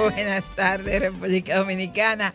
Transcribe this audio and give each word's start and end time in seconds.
Buenas 0.14 0.44
tardes, 0.56 0.98
República 0.98 1.58
Dominicana. 1.58 2.32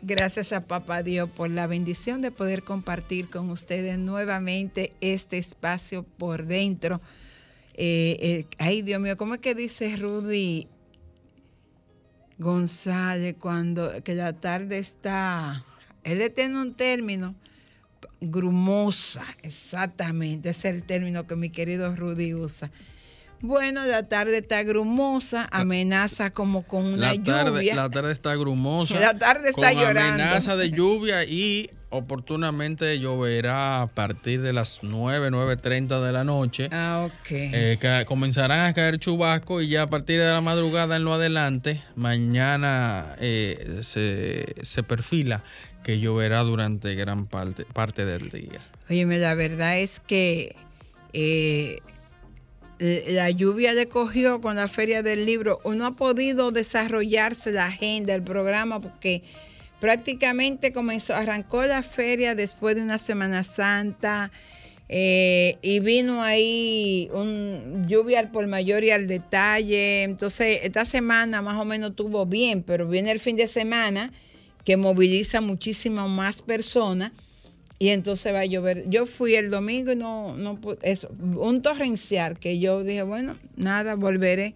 Gracias 0.00 0.52
a 0.54 0.66
Papá 0.66 1.02
Dios 1.02 1.28
por 1.28 1.50
la 1.50 1.66
bendición 1.66 2.22
de 2.22 2.30
poder 2.30 2.62
compartir 2.62 3.28
con 3.28 3.50
ustedes 3.50 3.98
nuevamente 3.98 4.94
este 5.02 5.36
espacio 5.36 6.04
por 6.04 6.46
dentro. 6.46 7.02
Eh, 7.74 8.16
eh, 8.20 8.46
ay, 8.56 8.80
Dios 8.80 8.98
mío, 8.98 9.18
¿cómo 9.18 9.34
es 9.34 9.40
que 9.40 9.54
dice 9.54 9.94
Rudy 9.96 10.68
González 12.38 13.36
cuando 13.38 14.02
que 14.02 14.14
la 14.14 14.32
tarde 14.32 14.78
está? 14.78 15.64
Él 16.04 16.18
le 16.18 16.30
tiene 16.30 16.62
un 16.62 16.72
término 16.74 17.34
grumosa, 18.22 19.26
exactamente, 19.42 20.50
ese 20.50 20.70
es 20.70 20.74
el 20.76 20.82
término 20.84 21.26
que 21.26 21.36
mi 21.36 21.50
querido 21.50 21.94
Rudy 21.94 22.32
usa. 22.32 22.70
Bueno, 23.42 23.84
la 23.86 24.08
tarde 24.08 24.38
está 24.38 24.62
grumosa, 24.62 25.48
amenaza 25.50 26.30
como 26.30 26.62
con 26.62 26.84
una 26.84 27.12
La 27.12 27.22
tarde, 27.22 27.50
lluvia. 27.60 27.74
la 27.74 27.90
tarde 27.90 28.12
está 28.12 28.34
grumosa. 28.36 28.98
La 29.00 29.18
tarde 29.18 29.50
está 29.50 29.72
con 29.72 29.82
llorando. 29.82 30.22
amenaza 30.22 30.56
de 30.56 30.70
lluvia 30.70 31.24
y 31.24 31.68
oportunamente 31.90 32.98
lloverá 33.00 33.82
a 33.82 33.86
partir 33.88 34.40
de 34.42 34.52
las 34.52 34.78
9, 34.82 35.30
9.30 35.30 36.00
de 36.06 36.12
la 36.12 36.24
noche. 36.24 36.68
Ah, 36.70 37.06
ok. 37.08 37.26
Eh, 37.30 38.04
comenzarán 38.06 38.66
a 38.66 38.72
caer 38.74 38.98
chubascos 38.98 39.62
y 39.64 39.68
ya 39.68 39.82
a 39.82 39.90
partir 39.90 40.20
de 40.20 40.26
la 40.26 40.40
madrugada 40.40 40.96
en 40.96 41.04
lo 41.04 41.12
adelante, 41.12 41.80
mañana 41.96 43.16
eh, 43.20 43.80
se, 43.82 44.54
se 44.62 44.82
perfila 44.84 45.42
que 45.82 45.98
lloverá 45.98 46.42
durante 46.44 46.94
gran 46.94 47.26
parte, 47.26 47.64
parte 47.64 48.04
del 48.04 48.30
día. 48.30 48.60
Óyeme, 48.88 49.18
la 49.18 49.34
verdad 49.34 49.78
es 49.78 49.98
que 50.00 50.54
eh, 51.12 51.80
la 53.08 53.30
lluvia 53.30 53.72
le 53.74 53.86
cogió 53.86 54.40
con 54.40 54.56
la 54.56 54.66
Feria 54.66 55.02
del 55.02 55.24
Libro. 55.24 55.60
No 55.64 55.86
ha 55.86 55.96
podido 55.96 56.50
desarrollarse 56.50 57.52
la 57.52 57.66
agenda, 57.66 58.14
el 58.14 58.22
programa, 58.22 58.80
porque 58.80 59.22
prácticamente 59.80 60.72
comenzó, 60.72 61.14
arrancó 61.14 61.62
la 61.62 61.82
feria 61.82 62.34
después 62.34 62.74
de 62.76 62.82
una 62.82 62.98
Semana 62.98 63.44
Santa. 63.44 64.30
eh, 64.88 65.56
y 65.62 65.80
vino 65.80 66.22
ahí 66.22 67.08
un 67.14 67.86
lluvia 67.88 68.30
por 68.30 68.46
mayor 68.46 68.84
y 68.84 68.90
al 68.90 69.06
detalle. 69.06 70.02
Entonces, 70.02 70.60
esta 70.64 70.84
semana 70.84 71.40
más 71.40 71.58
o 71.60 71.64
menos 71.64 71.96
tuvo 71.96 72.26
bien, 72.26 72.62
pero 72.62 72.86
viene 72.88 73.10
el 73.12 73.20
fin 73.20 73.36
de 73.36 73.48
semana 73.48 74.12
que 74.64 74.76
moviliza 74.76 75.40
muchísimas 75.40 76.08
más 76.10 76.42
personas 76.42 77.12
y 77.82 77.88
entonces 77.88 78.32
va 78.32 78.40
a 78.40 78.46
llover. 78.46 78.84
Yo 78.88 79.06
fui 79.06 79.34
el 79.34 79.50
domingo 79.50 79.90
y 79.90 79.96
no, 79.96 80.36
no 80.36 80.56
eso, 80.82 81.08
un 81.18 81.62
torrencial 81.62 82.38
que 82.38 82.60
yo 82.60 82.84
dije, 82.84 83.02
bueno, 83.02 83.36
nada, 83.56 83.96
volveré. 83.96 84.54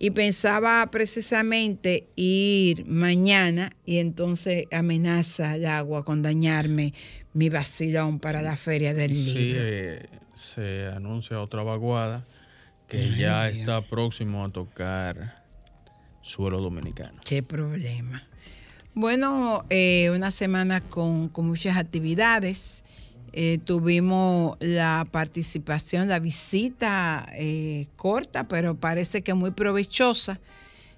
y 0.00 0.10
pensaba 0.10 0.88
precisamente 0.90 2.08
ir 2.16 2.84
mañana 2.86 3.70
y 3.84 3.98
entonces 3.98 4.66
amenaza 4.72 5.54
el 5.54 5.66
agua 5.66 6.04
con 6.04 6.22
dañarme 6.22 6.94
mi 7.32 7.48
vacilón 7.48 8.18
para 8.18 8.42
la 8.42 8.56
feria 8.56 8.92
del 8.92 9.14
Sí, 9.14 9.34
libro. 9.34 9.60
eh, 9.62 10.06
se 10.34 10.86
anuncia 10.88 11.40
otra 11.40 11.62
vaguada 11.62 12.26
que 12.88 13.16
ya 13.16 13.48
está 13.48 13.82
próximo 13.82 14.44
a 14.44 14.50
tocar 14.50 15.42
suelo 16.22 16.58
dominicano. 16.60 17.20
Qué 17.24 17.42
problema. 17.42 18.26
Bueno, 18.94 19.64
eh, 19.70 20.10
una 20.14 20.30
semana 20.30 20.80
con, 20.80 21.28
con 21.28 21.46
muchas 21.46 21.76
actividades. 21.76 22.84
Eh, 23.32 23.58
tuvimos 23.62 24.56
la 24.58 25.06
participación, 25.10 26.08
la 26.08 26.18
visita 26.18 27.26
eh, 27.34 27.86
corta, 27.96 28.48
pero 28.48 28.74
parece 28.74 29.22
que 29.22 29.34
muy 29.34 29.50
provechosa 29.50 30.40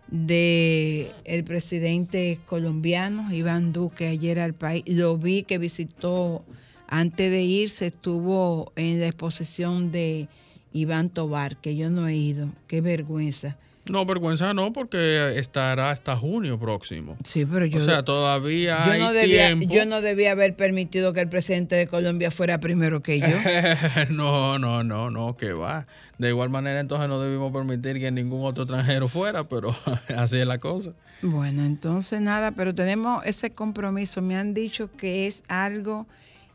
de 0.08 1.10
el 1.24 1.44
presidente 1.44 2.40
colombiano 2.46 3.32
Iván 3.32 3.72
Duque 3.72 4.06
ayer 4.06 4.38
al 4.40 4.54
país. 4.54 4.84
Lo 4.86 5.18
vi 5.18 5.42
que 5.42 5.58
visitó 5.58 6.44
antes 6.86 7.30
de 7.30 7.42
irse, 7.42 7.88
estuvo 7.88 8.72
en 8.76 9.00
la 9.00 9.08
exposición 9.08 9.92
de 9.92 10.28
Iván 10.72 11.10
Tobar, 11.10 11.56
que 11.56 11.76
yo 11.76 11.90
no 11.90 12.08
he 12.08 12.16
ido. 12.16 12.48
Qué 12.68 12.80
vergüenza. 12.80 13.56
No, 13.90 14.04
vergüenza 14.06 14.54
no, 14.54 14.72
porque 14.72 15.38
estará 15.38 15.90
hasta 15.90 16.16
junio 16.16 16.58
próximo. 16.58 17.16
Sí, 17.24 17.44
pero 17.44 17.66
yo 17.66 17.78
o 17.78 17.80
sea, 17.80 18.04
todavía 18.04 18.84
yo 18.86 18.92
hay 18.92 19.00
no, 19.00 19.12
debía, 19.12 19.46
tiempo. 19.48 19.74
yo 19.74 19.84
no 19.86 20.00
debía 20.00 20.32
haber 20.32 20.54
permitido 20.56 21.12
que 21.12 21.20
el 21.20 21.28
presidente 21.28 21.74
de 21.74 21.86
Colombia 21.86 22.30
fuera 22.30 22.60
primero 22.60 23.02
que 23.02 23.20
yo. 23.20 23.26
no, 24.10 24.58
no, 24.58 24.84
no, 24.84 25.10
no, 25.10 25.36
que 25.36 25.52
va. 25.52 25.86
De 26.18 26.28
igual 26.28 26.50
manera, 26.50 26.80
entonces 26.80 27.08
no 27.08 27.20
debimos 27.20 27.52
permitir 27.52 27.98
que 27.98 28.10
ningún 28.10 28.44
otro 28.44 28.64
extranjero 28.64 29.08
fuera, 29.08 29.48
pero 29.48 29.74
así 30.16 30.38
es 30.38 30.46
la 30.46 30.58
cosa. 30.58 30.92
Bueno, 31.22 31.64
entonces 31.64 32.20
nada, 32.20 32.52
pero 32.52 32.74
tenemos 32.74 33.24
ese 33.26 33.50
compromiso. 33.50 34.22
Me 34.22 34.36
han 34.36 34.54
dicho 34.54 34.90
que 34.96 35.26
es 35.26 35.42
algo 35.48 36.06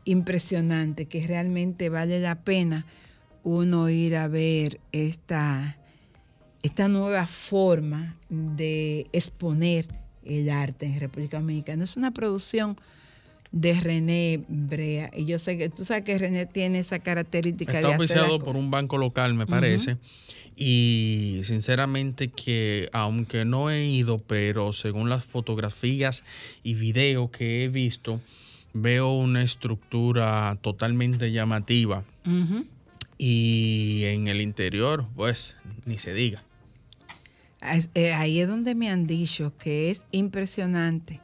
impresionante, 0.04 1.06
que 1.06 1.26
realmente 1.26 1.88
vale 1.88 2.20
la 2.20 2.36
pena 2.36 2.86
uno 3.42 3.88
ir 3.88 4.16
a 4.16 4.26
ver 4.26 4.80
esta, 4.90 5.76
esta 6.66 6.88
nueva 6.88 7.26
forma 7.26 8.16
de 8.28 9.06
exponer 9.12 9.86
el 10.24 10.50
arte 10.50 10.86
en 10.86 11.00
República 11.00 11.38
Dominicana. 11.38 11.84
Es 11.84 11.96
una 11.96 12.12
producción 12.12 12.76
de 13.52 13.80
René 13.80 14.44
Brea. 14.48 15.10
Y 15.16 15.24
yo 15.24 15.38
sé 15.38 15.56
que 15.56 15.68
tú 15.68 15.84
sabes 15.84 16.04
que 16.04 16.18
René 16.18 16.46
tiene 16.46 16.80
esa 16.80 16.98
característica 16.98 17.78
Está 17.78 17.90
de 17.90 17.96
oficiado 17.96 18.38
por 18.40 18.56
un 18.56 18.70
banco 18.70 18.98
local, 18.98 19.34
me 19.34 19.46
parece. 19.46 19.96
Y 20.56 21.40
sinceramente 21.44 22.28
que, 22.28 22.88
aunque 22.92 23.44
no 23.44 23.70
he 23.70 23.86
ido, 23.86 24.18
pero 24.18 24.72
según 24.72 25.08
las 25.08 25.24
fotografías 25.24 26.22
y 26.62 26.74
videos 26.74 27.30
que 27.30 27.64
he 27.64 27.68
visto, 27.68 28.20
veo 28.72 29.12
una 29.12 29.42
estructura 29.42 30.58
totalmente 30.62 31.30
llamativa. 31.30 32.04
Y 33.18 34.02
en 34.06 34.26
el 34.28 34.40
interior, 34.40 35.06
pues, 35.14 35.54
ni 35.84 35.96
se 35.98 36.12
diga. 36.12 36.42
Eh, 37.94 38.12
Ahí 38.14 38.40
es 38.40 38.48
donde 38.48 38.74
me 38.74 38.90
han 38.90 39.06
dicho 39.06 39.52
que 39.58 39.90
es 39.90 40.06
impresionante. 40.10 41.20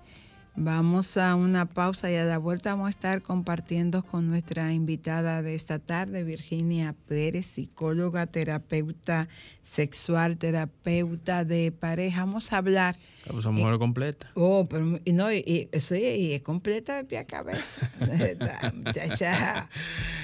Vamos 0.55 1.17
a 1.17 1.35
una 1.35 1.65
pausa 1.65 2.11
y 2.11 2.17
a 2.17 2.25
la 2.27 2.37
vuelta 2.37 2.73
vamos 2.73 2.89
a 2.89 2.91
estar 2.91 3.23
compartiendo 3.23 4.03
con 4.03 4.29
nuestra 4.29 4.71
invitada 4.75 5.41
de 5.41 5.55
esta 5.55 5.79
tarde, 5.79 6.25
Virginia 6.25 6.95
Pérez, 7.09 7.47
psicóloga, 7.47 8.27
terapeuta 8.27 9.29
sexual, 9.63 10.37
terapeuta 10.37 11.47
de 11.47 11.73
pareja. 11.73 12.27
Vamos 12.27 12.53
a 12.53 12.59
hablar. 12.59 12.97
Esa 13.35 13.51
mujer 13.51 13.79
completa. 13.79 14.31
Oh, 14.35 14.69
pero 14.69 15.01
no, 15.07 15.33
y, 15.33 15.39
y- 15.73 15.81
sí, 15.81 15.95
y 16.03 16.33
es 16.35 16.43
completa 16.43 16.97
de 16.97 17.05
pie 17.05 17.19
a 17.21 17.25
cabeza. 17.25 17.91
Muchacha, 18.75 19.69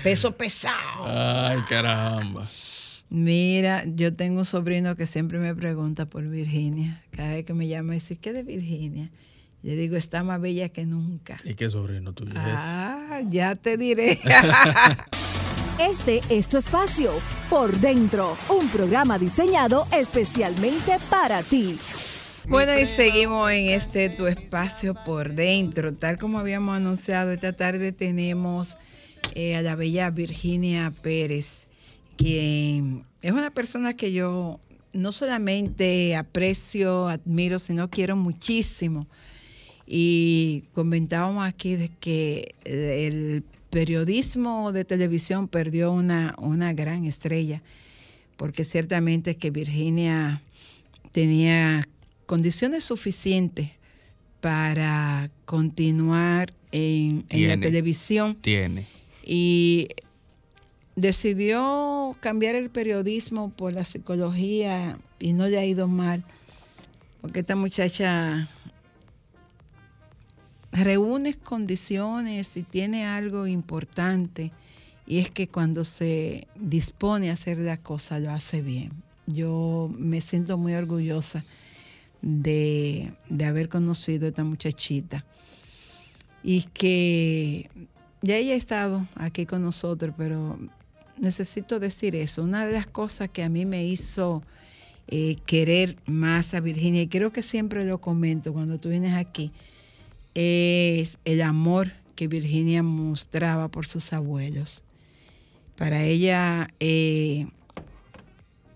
peso 0.03 0.37
pesado. 0.37 1.07
Ay, 1.07 1.61
caramba. 1.71 2.47
Mira, 3.11 3.85
yo 3.87 4.13
tengo 4.13 4.41
un 4.41 4.45
sobrino 4.45 4.95
que 4.97 5.07
siempre 5.07 5.39
me 5.39 5.55
pregunta 5.55 6.07
por 6.07 6.27
Virginia. 6.29 7.03
Cada 7.11 7.35
vez 7.35 7.45
que 7.45 7.55
me 7.55 7.67
llama, 7.67 7.95
dice, 7.95 8.17
¿qué 8.17 8.33
de 8.33 8.43
Virginia? 8.43 9.11
Le 9.63 9.75
digo, 9.75 9.97
está 9.97 10.23
más 10.23 10.41
bella 10.41 10.69
que 10.69 10.85
nunca. 10.85 11.37
¿Y 11.45 11.55
qué 11.55 11.69
sobrino 11.69 12.13
tuyo 12.13 12.33
es? 12.33 12.39
Ah, 12.39 13.21
ya 13.29 13.55
te 13.57 13.77
diré. 13.77 14.19
Este 15.79 16.21
es 16.29 16.49
tu 16.49 16.57
espacio, 16.57 17.13
Por 17.49 17.79
Dentro, 17.79 18.37
un 18.49 18.69
programa 18.69 19.17
diseñado 19.17 19.87
especialmente 19.97 20.97
para 21.09 21.41
ti. 21.45 21.79
bueno, 22.49 22.77
y 22.77 22.85
seguimos 22.85 23.49
en 23.53 23.69
este 23.69 24.09
tu 24.09 24.27
espacio 24.27 24.95
por 25.07 25.35
dentro. 25.35 25.95
Tal 25.95 26.19
como 26.19 26.41
habíamos 26.41 26.77
anunciado, 26.77 27.31
esta 27.31 27.53
tarde 27.53 27.93
tenemos 27.93 28.77
eh, 29.37 29.55
a 29.55 29.63
la 29.63 29.77
bella 29.77 30.11
Virginia 30.11 30.93
Pérez, 31.01 31.68
quien 32.19 33.05
es 33.23 33.33
una 33.33 33.51
persona 33.51 33.95
que 33.95 34.13
yo 34.13 34.61
no 34.93 35.13
solamente 35.13 36.17
aprecio, 36.17 37.09
admiro, 37.09 37.59
sino 37.59 37.89
quiero 37.89 38.17
muchísimo. 38.17 39.07
Y 39.87 40.65
comentábamos 40.75 41.47
aquí 41.47 41.77
de 41.77 41.91
que 42.01 42.55
el 42.65 43.43
periodismo 43.71 44.73
de 44.73 44.85
televisión 44.85 45.49
perdió 45.49 45.93
una, 45.93 46.35
una 46.39 46.73
gran 46.75 47.05
estrella, 47.07 47.63
porque 48.37 48.65
ciertamente 48.65 49.37
que 49.37 49.51
Virginia 49.51 50.43
tenía 51.13 51.87
condiciones 52.27 52.85
suficientes 52.85 53.71
para 54.41 55.31
continuar 55.45 56.53
en, 56.73 57.25
en 57.31 57.49
la 57.49 57.59
televisión 57.59 58.35
Tiene. 58.35 58.87
y 59.25 59.89
decidió 60.99 62.17
cambiar 62.19 62.57
el 62.57 62.71
periodismo 62.71 63.51
por 63.51 63.73
la 63.73 63.85
psicología 63.85 64.99
y 65.21 65.33
no 65.33 65.47
le 65.47 65.59
ha 65.59 65.65
ido 65.65 65.87
mal, 65.87 66.25
porque 67.21 67.41
esta 67.41 67.55
muchacha 67.55 68.49
reúne 70.73 71.35
condiciones 71.35 72.57
y 72.57 72.63
tiene 72.65 73.07
algo 73.07 73.47
importante 73.47 74.51
y 75.07 75.19
es 75.19 75.31
que 75.31 75.49
cuando 75.49 75.85
se 75.85 76.49
dispone 76.57 77.31
a 77.31 77.35
hacer 77.35 77.59
la 77.59 77.79
cosa 77.79 78.19
lo 78.19 78.31
hace 78.31 78.61
bien. 78.61 78.91
Yo 79.27 79.91
me 79.97 80.21
siento 80.21 80.59
muy 80.59 80.75
orgullosa 80.75 81.45
de, 82.23 83.13
de 83.29 83.45
haber 83.45 83.69
conocido 83.69 84.27
a 84.27 84.31
esta 84.31 84.43
muchachita 84.43 85.25
y 86.43 86.63
que 86.63 87.71
ya 88.21 88.37
ella 88.37 88.55
ha 88.55 88.57
estado 88.57 89.07
aquí 89.15 89.47
con 89.47 89.63
nosotros, 89.63 90.13
pero 90.17 90.59
necesito 91.21 91.79
decir 91.81 92.15
eso. 92.15 92.43
Una 92.43 92.67
de 92.67 92.73
las 92.73 92.87
cosas 92.87 93.29
que 93.31 93.43
a 93.43 93.49
mí 93.49 93.65
me 93.65 93.85
hizo 93.85 94.43
eh, 95.09 95.37
querer 95.47 95.97
más 96.07 96.55
a 96.55 96.61
Virginia, 96.61 97.03
y 97.03 97.09
creo 97.09 97.33
que 97.33 97.43
siempre 97.43 97.85
lo 97.85 97.99
comento 97.99 98.53
cuando 98.53 98.79
tú 98.79 98.91
vienes 98.91 99.15
aquí, 99.15 99.53
es 100.35 101.19
el 101.25 101.43
amor 101.43 101.93
que 102.15 102.29
Virginia 102.29 102.83
mostraba 102.83 103.69
por 103.69 103.87
sus 103.87 104.13
abuelos. 104.13 104.83
Para 105.77 106.03
ella 106.03 106.69
eh, 106.81 107.47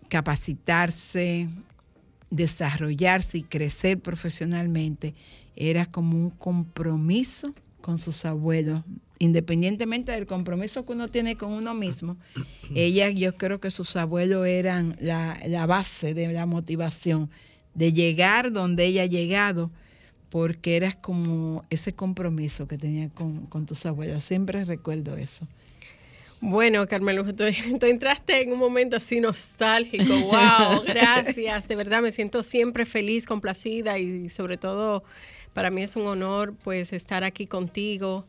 capacitarse, 0.09 1.49
desarrollarse 2.31 3.39
y 3.39 3.43
crecer 3.43 3.99
profesionalmente 4.01 5.15
era 5.57 5.87
como 5.87 6.17
un 6.17 6.31
compromiso 6.31 7.55
con 7.83 7.99
sus 7.99 8.25
abuelos, 8.25 8.83
independientemente 9.19 10.13
del 10.13 10.27
compromiso 10.27 10.87
que 10.87 10.93
uno 10.93 11.09
tiene 11.09 11.37
con 11.37 11.53
uno 11.53 11.75
mismo. 11.75 12.17
Ella, 12.75 13.11
yo 13.11 13.37
creo 13.37 13.61
que 13.61 13.71
sus 13.71 13.95
abuelos 13.97 14.47
eran 14.47 14.97
la, 14.99 15.39
la 15.47 15.67
base 15.67 16.15
de 16.15 16.33
la 16.33 16.47
motivación 16.47 17.29
de 17.75 17.93
llegar 17.93 18.53
donde 18.53 18.87
ella 18.87 19.03
ha 19.03 19.07
llegado, 19.07 19.71
porque 20.31 20.77
eras 20.77 20.97
como 20.97 21.65
ese 21.69 21.93
compromiso 21.95 22.67
que 22.67 22.79
tenía 22.79 23.11
con, 23.11 23.47
con 23.47 23.67
tus 23.67 23.85
abuelos. 23.85 24.25
Siempre 24.25 24.65
recuerdo 24.65 25.17
eso. 25.17 25.47
Bueno, 26.41 26.89
Carmelo, 26.89 27.25
tú, 27.35 27.45
tú 27.79 27.87
entraste 27.87 28.43
en 28.43 28.53
un 28.53 28.59
momento 28.59 28.97
así 28.97 29.21
nostálgico. 29.21 30.13
¡Wow! 30.13 30.83
Gracias. 30.87 31.69
De 31.69 31.77
verdad 31.77 32.03
me 32.03 32.11
siento 32.11 32.43
siempre 32.43 32.85
feliz, 32.85 33.27
complacida 33.27 33.97
y 33.99 34.29
sobre 34.29 34.57
todo 34.57 35.05
para 35.53 35.71
mí 35.71 35.83
es 35.83 35.97
un 35.97 36.07
honor 36.07 36.55
pues 36.63 36.93
estar 36.93 37.25
aquí 37.25 37.47
contigo, 37.47 38.25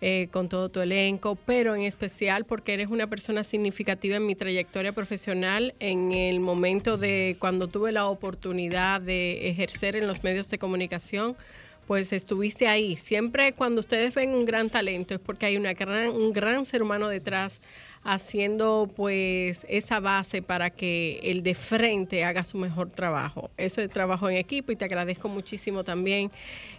eh, 0.00 0.28
con 0.30 0.48
todo 0.48 0.68
tu 0.68 0.80
elenco, 0.80 1.36
pero 1.46 1.74
en 1.74 1.82
especial 1.82 2.44
porque 2.44 2.74
eres 2.74 2.88
una 2.88 3.06
persona 3.06 3.44
significativa 3.44 4.16
en 4.16 4.26
mi 4.26 4.34
trayectoria 4.34 4.92
profesional 4.92 5.74
en 5.80 6.12
el 6.12 6.40
momento 6.40 6.98
de 6.98 7.36
cuando 7.38 7.66
tuve 7.66 7.92
la 7.92 8.06
oportunidad 8.06 9.00
de 9.00 9.48
ejercer 9.48 9.96
en 9.96 10.06
los 10.06 10.22
medios 10.22 10.50
de 10.50 10.58
comunicación 10.58 11.34
pues 11.86 12.12
estuviste 12.12 12.68
ahí. 12.68 12.96
Siempre 12.96 13.52
cuando 13.52 13.80
ustedes 13.80 14.14
ven 14.14 14.30
un 14.30 14.44
gran 14.44 14.68
talento 14.70 15.14
es 15.14 15.20
porque 15.20 15.46
hay 15.46 15.56
una 15.56 15.72
gran, 15.72 16.08
un 16.08 16.32
gran 16.32 16.64
ser 16.66 16.82
humano 16.82 17.08
detrás 17.08 17.60
haciendo 18.08 18.88
pues 18.94 19.66
esa 19.68 19.98
base 20.00 20.40
para 20.40 20.70
que 20.70 21.18
el 21.24 21.42
de 21.42 21.54
frente 21.56 22.24
haga 22.24 22.44
su 22.44 22.56
mejor 22.56 22.90
trabajo. 22.90 23.50
Eso 23.56 23.80
es 23.82 23.90
trabajo 23.90 24.30
en 24.30 24.36
equipo 24.36 24.70
y 24.70 24.76
te 24.76 24.84
agradezco 24.84 25.28
muchísimo 25.28 25.82
también. 25.82 26.30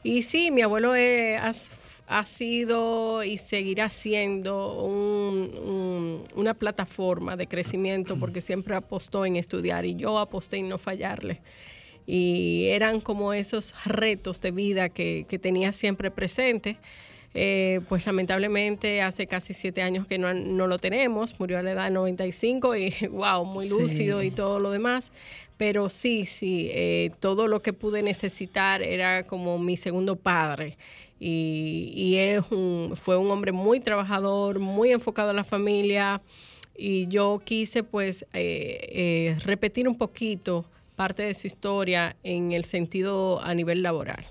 Y 0.04 0.22
sí, 0.22 0.52
mi 0.52 0.62
abuelo 0.62 0.96
es, 0.96 1.70
ha 2.08 2.24
sido 2.24 3.24
y 3.26 3.38
seguirá 3.38 3.90
siendo 3.90 4.82
un- 4.82 5.52
un- 5.58 6.24
una 6.36 6.54
plataforma 6.54 7.36
de 7.36 7.48
crecimiento 7.48 8.18
porque 8.18 8.40
siempre 8.40 8.76
apostó 8.76 9.26
en 9.26 9.36
estudiar 9.36 9.86
y 9.86 9.96
yo 9.96 10.18
aposté 10.20 10.58
en 10.58 10.70
no 10.70 10.78
fallarle 10.78 11.42
y 12.10 12.68
eran 12.70 13.02
como 13.02 13.34
esos 13.34 13.76
retos 13.86 14.40
de 14.40 14.52
vida 14.52 14.88
que, 14.88 15.26
que 15.28 15.38
tenía 15.40 15.74
siempre 15.74 16.10
presente. 16.10 16.78
Eh, 17.34 17.82
pues 17.88 18.06
lamentablemente 18.06 19.02
hace 19.02 19.28
casi 19.28 19.54
siete 19.54 19.82
años 19.84 20.08
que 20.08 20.18
no, 20.18 20.34
no 20.34 20.66
lo 20.68 20.80
tenemos, 20.80 21.40
murió 21.40 21.60
a 21.60 21.62
la 21.62 21.72
edad 21.72 21.84
de 21.86 21.92
95 21.92 22.76
y 22.76 22.94
wow, 23.12 23.46
muy 23.46 23.66
Sí. 23.68 23.72
lúcido 23.72 24.24
y 24.24 24.32
todo 24.32 24.60
lo 24.60 24.72
demás. 24.72 25.12
Pero 25.58 25.90
sí, 25.90 26.26
sí, 26.26 26.70
eh, 26.72 27.12
todo 27.20 27.48
lo 27.48 27.62
que 27.62 27.74
pude 27.74 28.02
necesitar 28.04 28.82
era 28.84 29.24
como 29.24 29.58
mi 29.60 29.76
segundo 29.78 30.16
padre. 30.16 30.78
Y, 31.20 31.92
y 31.96 32.16
él 32.18 32.40
es 32.46 32.52
un- 32.52 32.96
fue 32.96 33.18
un 33.18 33.30
hombre 33.32 33.52
muy 33.52 33.80
trabajador, 33.80 34.60
muy 34.60 34.92
enfocado 34.92 35.32
a 35.32 35.34
la 35.34 35.44
familia. 35.44 36.22
Y 36.78 37.08
yo 37.08 37.42
quise 37.44 37.82
pues 37.84 38.24
eh, 38.34 38.88
eh, 38.92 39.38
repetir 39.44 39.88
un 39.88 39.98
poquito 39.98 40.66
parte 40.96 41.24
de 41.24 41.34
su 41.34 41.48
historia 41.48 42.16
en 42.24 42.52
el 42.52 42.64
sentido 42.66 43.42
a 43.42 43.56
nivel 43.56 43.82
laboral. 43.82 44.24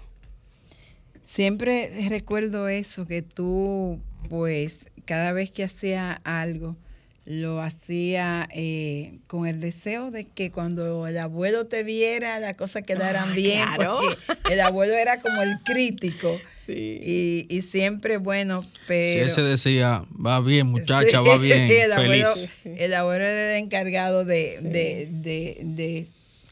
Siempre 1.26 1.90
recuerdo 2.08 2.68
eso, 2.68 3.06
que 3.06 3.20
tú, 3.20 4.00
pues, 4.30 4.86
cada 5.04 5.32
vez 5.32 5.50
que 5.50 5.64
hacía 5.64 6.12
algo, 6.24 6.76
lo 7.24 7.60
hacía 7.60 8.48
eh, 8.54 9.18
con 9.26 9.48
el 9.48 9.58
deseo 9.60 10.12
de 10.12 10.26
que 10.28 10.52
cuando 10.52 11.08
el 11.08 11.18
abuelo 11.18 11.66
te 11.66 11.82
viera, 11.82 12.38
las 12.38 12.54
cosas 12.54 12.84
quedaran 12.84 13.30
Ah, 13.30 13.34
bien, 13.34 13.64
claro. 13.74 13.98
porque 14.28 14.52
el 14.54 14.60
abuelo 14.60 14.94
era 14.94 15.18
como 15.18 15.42
el 15.42 15.58
crítico. 15.64 16.40
Sí. 16.66 17.00
Y, 17.02 17.46
y 17.50 17.62
siempre, 17.62 18.18
bueno, 18.18 18.62
Si 18.62 18.68
pero... 18.86 19.26
ese 19.26 19.42
decía, 19.42 20.04
va 20.24 20.38
bien, 20.40 20.68
muchacha, 20.68 21.08
Sí, 21.20 21.28
va 21.28 21.36
bien, 21.38 21.68
el 21.70 21.92
abuelo, 21.92 22.32
feliz. 22.34 22.50
el 22.80 22.94
abuelo 22.94 23.24
era 23.24 23.56
el 23.56 23.64
encargado 23.64 24.24
de, 24.24 24.60
de, 24.62 25.08
de- 25.10 25.58
de 25.64 26.06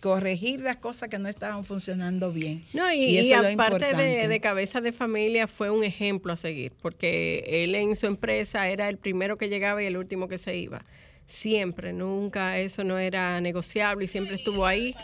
corregir 0.04 0.60
las 0.60 0.76
cosas 0.76 1.08
que 1.08 1.18
no 1.18 1.30
estaban 1.30 1.64
funcionando 1.64 2.30
bien. 2.30 2.62
No, 2.74 2.92
y, 2.92 3.32
aparte 3.32 3.94
de, 3.94 4.28
de 4.28 4.40
cabeza 4.40 4.82
de 4.82 4.92
familia 4.92 5.48
fue 5.48 5.70
un 5.70 5.82
ejemplo 5.82 6.34
a 6.34 6.36
seguir, 6.36 6.72
porque 6.82 7.42
él 7.46 7.74
en 7.74 7.96
su 7.96 8.04
empresa 8.04 8.68
era 8.68 8.90
el 8.90 8.98
primero 8.98 9.38
que 9.38 9.48
llegaba 9.48 9.82
y 9.82 9.86
el 9.86 9.96
último 9.96 10.28
que 10.28 10.36
se 10.36 10.58
iba. 10.58 10.84
Siempre, 11.26 11.94
nunca, 11.94 12.58
eso 12.58 12.84
no 12.84 12.98
era 12.98 13.40
negociable 13.40 14.04
y 14.04 14.08
siempre 14.08 14.34
estuvo 14.34 14.66
ahí 14.66 14.94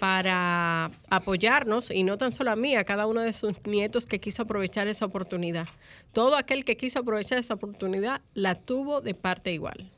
para 0.00 0.90
apoyarnos, 1.08 1.92
y 1.92 2.02
no 2.02 2.18
tan 2.18 2.32
solo 2.32 2.50
a 2.50 2.56
mí, 2.56 2.74
a 2.74 2.82
cada 2.82 3.06
uno 3.06 3.20
de 3.20 3.32
sus 3.32 3.64
nietos 3.64 4.06
que 4.06 4.18
quiso 4.18 4.42
aprovechar 4.42 4.88
esa 4.88 5.04
oportunidad. 5.04 5.68
Todo 6.12 6.34
aquel 6.34 6.64
que 6.64 6.76
quiso 6.76 6.98
aprovechar 6.98 7.38
esa 7.38 7.54
oportunidad 7.54 8.22
la 8.34 8.56
tuvo 8.56 9.02
de 9.02 9.14
parte 9.14 9.52
igual. 9.52 9.88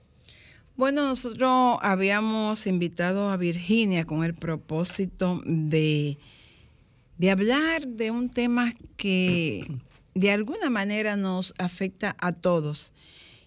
Bueno, 0.76 1.06
nosotros 1.06 1.78
habíamos 1.82 2.66
invitado 2.66 3.30
a 3.30 3.36
Virginia 3.36 4.04
con 4.04 4.24
el 4.24 4.34
propósito 4.34 5.40
de, 5.46 6.18
de 7.18 7.30
hablar 7.30 7.86
de 7.86 8.10
un 8.10 8.28
tema 8.28 8.72
que 8.96 9.66
de 10.14 10.30
alguna 10.32 10.70
manera 10.70 11.16
nos 11.16 11.54
afecta 11.58 12.16
a 12.18 12.32
todos 12.32 12.92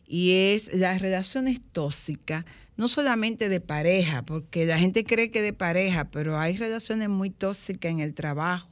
y 0.08 0.32
es 0.54 0.74
las 0.74 1.02
relaciones 1.02 1.60
tóxicas, 1.74 2.46
no 2.78 2.88
solamente 2.88 3.50
de 3.50 3.60
pareja, 3.60 4.22
porque 4.24 4.66
la 4.66 4.80
gente 4.80 5.04
cree 5.04 5.30
que 5.30 5.42
de 5.42 5.52
pareja, 5.52 6.06
pero 6.06 6.40
hay 6.40 6.56
relaciones 6.56 7.10
muy 7.10 7.30
tóxicas 7.30 7.92
en 7.92 8.00
el 8.00 8.14
trabajo, 8.14 8.70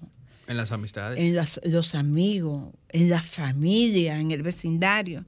En 0.48 0.56
las 0.56 0.72
amistades. 0.72 1.20
en 1.20 1.36
las- 1.36 1.60
los 1.66 1.94
amigos, 1.94 2.74
en 2.90 3.10
la 3.10 3.22
familia, 3.22 4.18
en 4.18 4.32
el 4.32 4.44
vecindario. 4.44 5.26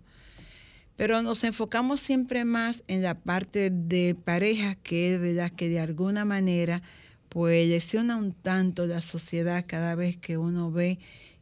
Pero 0.97 1.21
nos 1.21 1.43
enfocamos 1.43 2.01
siempre 2.01 2.43
más 2.43 2.83
en 2.87 3.03
la 3.03 3.15
parte 3.15 3.69
de 3.69 4.15
pareja, 4.15 4.75
que 4.75 5.13
es 5.13 5.21
verdad 5.21 5.51
que 5.51 5.69
de 5.69 5.79
alguna 5.79 6.25
manera 6.25 6.81
pues 7.29 7.67
lesiona 7.67 8.17
un 8.17 8.33
tanto 8.33 8.87
la 8.87 9.01
sociedad 9.01 9.63
cada 9.67 9.95
vez 9.95 10.17
que 10.17 10.37
uno 10.37 10.71
ve 10.71 10.97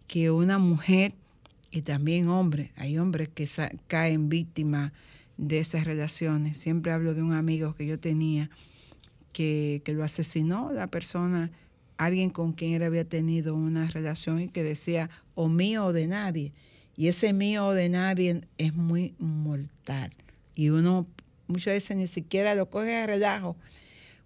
que 0.08 0.30
una 0.30 0.58
mujer 0.58 1.14
y 1.72 1.82
también 1.82 2.28
hombre, 2.28 2.72
hay 2.76 2.98
hombres 2.98 3.30
que 3.30 3.48
caen 3.88 4.30
víctimas 4.30 4.92
de 5.38 5.60
esas 5.60 5.86
relaciones. 5.86 6.58
Siempre 6.58 6.92
hablo 6.92 7.14
de 7.14 7.22
un 7.22 7.34
amigo 7.34 7.76
que 7.76 7.86
yo 7.86 8.00
tenía 8.00 8.50
que, 9.32 9.82
que 9.84 9.94
lo 9.94 10.04
asesinó 10.04 10.72
la 10.74 10.88
persona, 10.88 11.52
alguien 11.98 12.30
con 12.30 12.54
quien 12.54 12.74
él 12.74 12.84
había 12.84 13.06
tenido 13.06 13.56
una 13.56 13.88
relación 13.88 14.42
y 14.42 14.48
que 14.48 14.64
decía 14.64 15.10
o 15.34 15.48
mío 15.48 15.86
o 15.86 15.94
de 15.94 16.08
nadie. 16.08 16.54
Y 16.98 17.08
ese 17.08 17.34
mío 17.34 17.68
o 17.68 17.74
de 17.74 17.90
nadie 17.90 18.42
es 18.58 18.74
muy 18.74 19.14
mortal. 19.20 20.12
Y 20.56 20.70
uno 20.70 21.06
muchas 21.48 21.74
veces 21.74 21.98
ni 21.98 22.08
siquiera 22.08 22.56
lo 22.56 22.70
coge 22.70 22.96
a 22.96 23.06
relajo. 23.06 23.56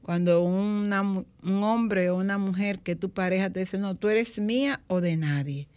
Cuando 0.01 0.41
una 0.41 1.01
un 1.01 1.63
hombre 1.63 2.09
o 2.09 2.17
una 2.17 2.37
mujer 2.37 2.79
que 2.79 2.95
tu 2.95 3.09
pareja 3.09 3.49
te 3.49 3.61
dice, 3.61 3.77
no, 3.77 3.95
tú 3.95 4.09
eres 4.09 4.39
mía 4.39 4.81
o 4.87 5.01
de 5.01 5.17
nadie. 5.17 5.67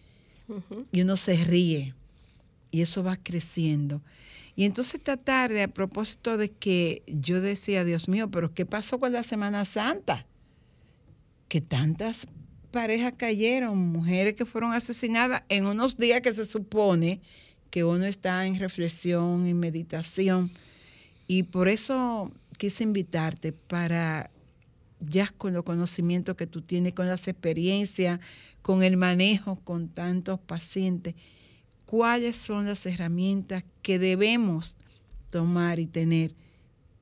Y 0.90 1.00
uno 1.00 1.16
se 1.16 1.36
ríe. 1.36 1.94
Y 2.70 2.82
eso 2.82 3.02
va 3.02 3.16
creciendo. 3.16 4.02
Y 4.54 4.64
entonces 4.64 4.94
esta 4.94 5.16
tarde, 5.16 5.62
a 5.62 5.68
propósito 5.68 6.36
de 6.36 6.50
que 6.50 7.02
yo 7.06 7.40
decía, 7.40 7.84
Dios 7.84 8.08
mío, 8.08 8.30
pero 8.30 8.52
¿qué 8.52 8.66
pasó 8.66 9.00
con 9.00 9.12
la 9.12 9.22
Semana 9.22 9.64
Santa? 9.64 10.26
Que 11.48 11.60
tantas 11.60 12.28
parejas 12.72 13.14
cayeron, 13.16 13.78
mujeres 13.78 14.34
que 14.34 14.44
fueron 14.44 14.72
asesinadas 14.72 15.44
en 15.48 15.66
unos 15.66 15.96
días 15.96 16.22
que 16.22 16.32
se 16.32 16.44
supone 16.44 17.20
que 17.70 17.84
uno 17.84 18.04
está 18.04 18.44
en 18.46 18.58
reflexión, 18.58 19.46
en 19.46 19.60
meditación. 19.60 20.50
Y 21.28 21.44
por 21.44 21.68
eso 21.68 22.32
quise 22.58 22.82
invitarte 22.82 23.52
para, 23.52 24.30
ya 25.00 25.28
con 25.28 25.52
los 25.52 25.62
conocimientos 25.62 26.36
que 26.36 26.46
tú 26.46 26.62
tienes, 26.62 26.94
con 26.94 27.06
las 27.06 27.28
experiencias, 27.28 28.18
con 28.62 28.82
el 28.82 28.96
manejo 28.96 29.56
con 29.56 29.88
tantos 29.88 30.40
pacientes, 30.40 31.14
cuáles 31.86 32.36
son 32.36 32.66
las 32.66 32.84
herramientas 32.86 33.64
que 33.82 33.98
debemos 33.98 34.76
tomar 35.30 35.78
y 35.78 35.86
tener 35.86 36.34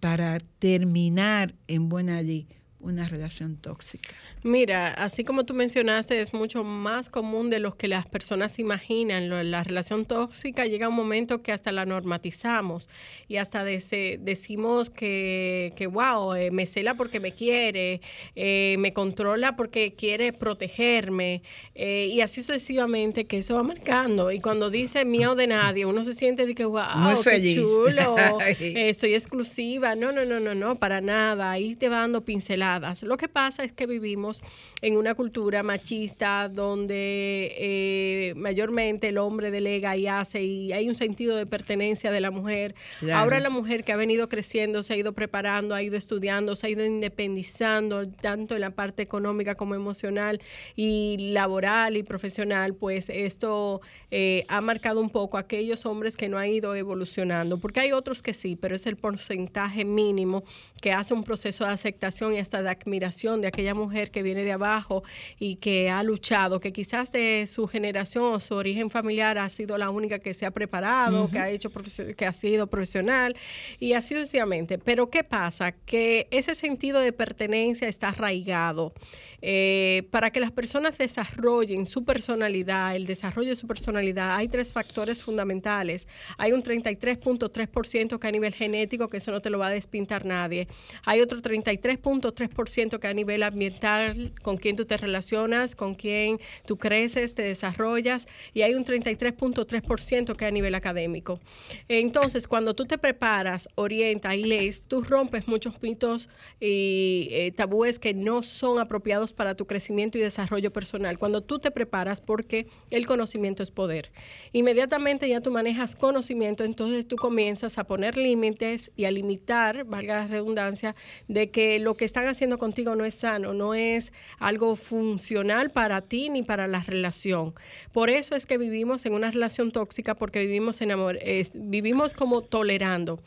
para 0.01 0.41
terminar 0.59 1.55
en 1.69 1.89
buena 1.89 2.23
ley 2.23 2.47
una 2.81 3.07
relación 3.07 3.57
tóxica. 3.57 4.09
Mira, 4.43 4.95
así 4.95 5.23
como 5.23 5.45
tú 5.45 5.53
mencionaste, 5.53 6.19
es 6.19 6.33
mucho 6.33 6.65
más 6.65 7.11
común 7.11 7.51
de 7.51 7.59
lo 7.59 7.77
que 7.77 7.89
las 7.89 8.07
personas 8.07 8.59
imaginan. 8.59 9.29
La 9.51 9.63
relación 9.63 10.07
tóxica 10.07 10.65
llega 10.65 10.89
un 10.89 10.95
momento 10.95 11.43
que 11.43 11.53
hasta 11.53 11.73
la 11.73 11.85
normatizamos 11.85 12.89
y 13.29 13.37
hasta 13.37 13.65
dese- 13.67 14.19
decimos 14.19 14.89
que, 14.89 15.75
que 15.77 15.87
wow, 15.89 16.33
eh, 16.35 16.51
me 16.51 16.65
cela 16.65 16.95
porque 16.95 17.21
me 17.21 17.33
quiere, 17.33 18.01
eh, 18.35 18.77
me 18.79 18.95
controla 18.95 19.57
porque 19.57 19.93
quiere 19.93 20.33
protegerme 20.33 21.43
eh, 21.75 22.09
y 22.11 22.23
así 22.23 22.41
sucesivamente 22.41 23.27
que 23.27 23.39
eso 23.39 23.57
va 23.57 23.63
marcando. 23.63 24.31
Y 24.33 24.41
cuando 24.41 24.71
dice 24.71 25.05
mío 25.05 25.35
de 25.35 25.49
nadie, 25.49 25.85
uno 25.85 26.03
se 26.03 26.15
siente 26.15 26.47
de 26.47 26.55
que 26.55 26.65
wow, 26.65 26.97
Muy 26.97 27.17
qué 27.17 27.23
feliz. 27.23 27.57
chulo, 27.57 28.17
Ay. 28.41 28.57
eh, 28.61 28.95
soy 28.95 29.13
exclusiva. 29.15 29.95
No, 29.97 30.13
no, 30.13 30.25
no, 30.25 30.41
no, 30.41 30.55
no, 30.55 30.77
para 30.77 31.03
nada. 31.03 31.51
Ahí 31.51 31.77
te 31.77 31.91
va 31.91 31.99
dando 31.99 32.23
pinceladas. 32.25 32.70
Lo 33.03 33.17
que 33.17 33.29
pasa 33.29 33.65
es 33.65 33.73
que 33.73 33.87
vivimos 33.87 34.43
en 34.83 34.97
una 34.97 35.15
cultura 35.15 35.63
machista 35.63 36.49
donde 36.49 37.55
eh, 37.59 38.35
mayormente 38.37 39.09
el 39.09 39.19
hombre 39.19 39.51
delega 39.51 39.97
y 39.97 40.07
hace 40.07 40.43
y 40.43 40.73
hay 40.73 40.89
un 40.89 40.95
sentido 40.95 41.37
de 41.37 41.47
pertenencia 41.47 42.13
de 42.13 42.21
la 42.21 42.31
mujer. 42.31 42.75
Claro. 43.01 43.21
Ahora 43.21 43.41
la 43.41 43.51
mujer 43.51 43.85
que 43.85 43.93
ha 43.93 43.97
venido 43.97 44.29
creciendo, 44.29 44.83
se 44.83 44.95
ha 44.95 44.97
ido 44.97 45.13
preparando, 45.13 45.75
ha 45.75 45.83
ido 45.83 45.97
estudiando, 45.97 46.55
se 46.57 46.67
ha 46.67 46.71
ido 46.71 46.85
independizando 46.85 48.09
tanto 48.09 48.55
en 48.55 48.61
la 48.61 48.71
parte 48.71 49.03
económica 49.03 49.55
como 49.55 49.75
emocional 49.75 50.41
y 50.77 51.33
laboral 51.33 51.97
y 51.97 52.03
profesional, 52.03 52.75
pues 52.75 53.09
esto 53.09 53.81
eh, 54.11 54.45
ha 54.49 54.61
marcado 54.61 55.01
un 55.01 55.11
poco 55.11 55.37
a 55.37 55.41
aquellos 55.41 55.87
hombres 55.87 56.17
que 56.17 56.29
no 56.29 56.39
han 56.39 56.49
ido 56.49 56.75
evolucionando, 56.75 57.59
porque 57.59 57.81
hay 57.81 57.93
otros 57.93 58.23
que 58.23 58.33
sí, 58.33 58.57
pero 58.57 58.75
es 58.75 58.87
el 58.87 58.97
porcentaje 58.97 59.85
mínimo 59.85 60.45
que 60.81 60.93
hace 60.93 61.15
un 61.15 61.25
proceso 61.25 61.65
de 61.65 61.71
aceptación 61.71 62.35
y 62.35 62.39
hasta 62.39 62.60
de 62.63 62.71
admiración 62.71 63.41
de 63.41 63.49
aquella 63.49 63.75
mujer 63.75 64.11
que 64.11 64.23
viene 64.23 64.43
de 64.45 64.53
abajo 64.53 65.03
y 65.39 65.57
que 65.57 65.91
ha 65.91 66.03
luchado, 66.03 66.61
que 66.61 66.73
quizás 66.73 67.13
de 67.13 67.47
su 67.47 67.67
generación 67.67 68.35
o 68.35 68.41
su 68.41 68.55
origen 68.55 68.91
familiar 68.91 69.39
ha 69.39 69.49
sido 69.49 69.79
la 69.79 69.91
única 69.91 70.19
que 70.19 70.35
se 70.35 70.47
ha 70.47 70.51
preparado, 70.51 71.31
que 71.31 71.39
ha 71.39 71.51
hecho 71.51 71.71
que 72.17 72.27
ha 72.27 72.33
sido 72.33 72.67
profesional 72.67 73.37
y 73.79 73.93
así 73.95 74.15
sucesivamente. 74.15 74.79
Pero 74.79 75.11
¿qué 75.11 75.25
pasa? 75.25 75.73
Que 75.73 76.29
ese 76.31 76.55
sentido 76.55 77.01
de 77.01 77.13
pertenencia 77.13 77.89
está 77.89 78.09
arraigado. 78.09 78.93
Eh, 79.43 80.09
para 80.11 80.31
que 80.31 80.41
las 80.41 80.53
personas 80.53 80.99
desarrollen 80.99 81.87
su 81.87 82.05
personalidad, 82.05 82.95
el 82.97 83.07
desarrollo 83.07 83.51
de 83.51 83.57
su 83.57 83.67
personalidad, 83.67 84.37
hay 84.37 84.49
tres 84.49 84.73
factores 84.73 85.23
fundamentales. 85.23 86.07
Hay 86.39 86.53
un 86.53 86.63
33.3% 86.63 88.19
que 88.19 88.29
a 88.29 88.31
nivel 88.31 88.55
genético, 88.55 89.09
que 89.09 89.19
eso 89.19 89.31
no 89.31 89.41
te 89.41 89.51
lo 89.51 89.59
va 89.59 89.69
a 89.69 89.71
despintar 89.71 90.25
nadie. 90.27 90.69
Hay 91.05 91.21
otro 91.21 91.41
33.3% 91.41 92.99
que 92.99 93.07
a 93.07 93.15
nivel 93.15 93.43
ambiental, 93.43 94.33
con 94.43 94.57
quién 94.57 94.77
tú 94.77 94.85
te 94.85 94.97
relacionas, 94.97 95.75
con 95.75 95.95
quién 95.95 96.39
tú 96.67 96.77
creces, 96.77 97.35
te 97.35 97.43
desarrollas. 97.43 98.27
Y 98.53 98.63
hay 98.63 98.75
un 98.75 98.85
33.3% 98.85 100.37
que 100.37 100.45
a 100.45 100.51
nivel 100.51 100.75
académico. 100.75 101.41
Entonces, 101.89 102.47
cuando 102.47 102.75
tú 102.75 102.85
te 102.85 102.99
preparas, 102.99 103.69
orientas 103.75 104.35
y 104.35 104.45
lees, 104.45 104.85
tú 104.87 105.03
rompes 105.03 105.49
muchos 105.49 105.81
mitos 105.83 106.29
y 106.61 107.29
eh, 107.31 107.53
tabúes 107.57 107.99
que 107.99 108.15
no 108.15 108.43
son 108.43 108.79
apropiados 108.79 109.30
para 109.33 109.55
tu 109.55 109.65
crecimiento 109.65 110.19
y 110.19 110.21
desarrollo 110.21 110.73
personal. 110.73 111.19
Cuando 111.19 111.41
tú 111.41 111.59
te 111.59 111.71
preparas, 111.71 112.21
porque 112.21 112.67
el 112.91 113.07
conocimiento 113.07 113.63
es 113.63 113.71
poder. 113.71 114.11
Inmediatamente 114.53 115.29
ya 115.29 115.41
tú 115.41 115.51
manejas 115.51 115.97
conocimiento, 115.97 116.65
entonces 116.65 117.07
tú 117.07 117.17
comienzas 117.17 117.79
a 117.79 117.85
poner 117.85 118.17
límites 118.17 118.91
y 118.97 119.05
a 119.05 119.11
limitar, 119.11 119.85
valga 119.85 120.19
la 120.19 120.27
redundancia, 120.27 120.95
de 121.29 121.51
que 121.51 121.79
lo 121.79 121.97
que 121.97 122.05
están 122.05 122.27
haciendo 122.27 122.59
contigo 122.59 122.95
no 122.97 123.05
es 123.05 123.15
sano, 123.15 123.55
no 123.55 123.75
es 123.75 124.13
algo 124.39 124.77
funcional 124.77 125.71
para 125.71 126.01
ti 126.03 126.29
ni 126.29 126.43
para 126.43 126.67
la 126.67 126.81
relación. 126.81 127.55
Por 127.93 128.11
eso 128.11 128.35
es 128.35 128.47
que 128.47 128.59
vivimos 128.59 129.07
en 129.07 129.15
una 129.15 129.31
relación 129.31 129.71
tóxica, 129.71 130.15
porque 130.15 130.41
vivimos 130.41 130.81
en 130.81 130.93
amor, 130.93 131.19
vivimos 131.55 132.13
como 132.15 132.43
tolerando. 132.43 133.21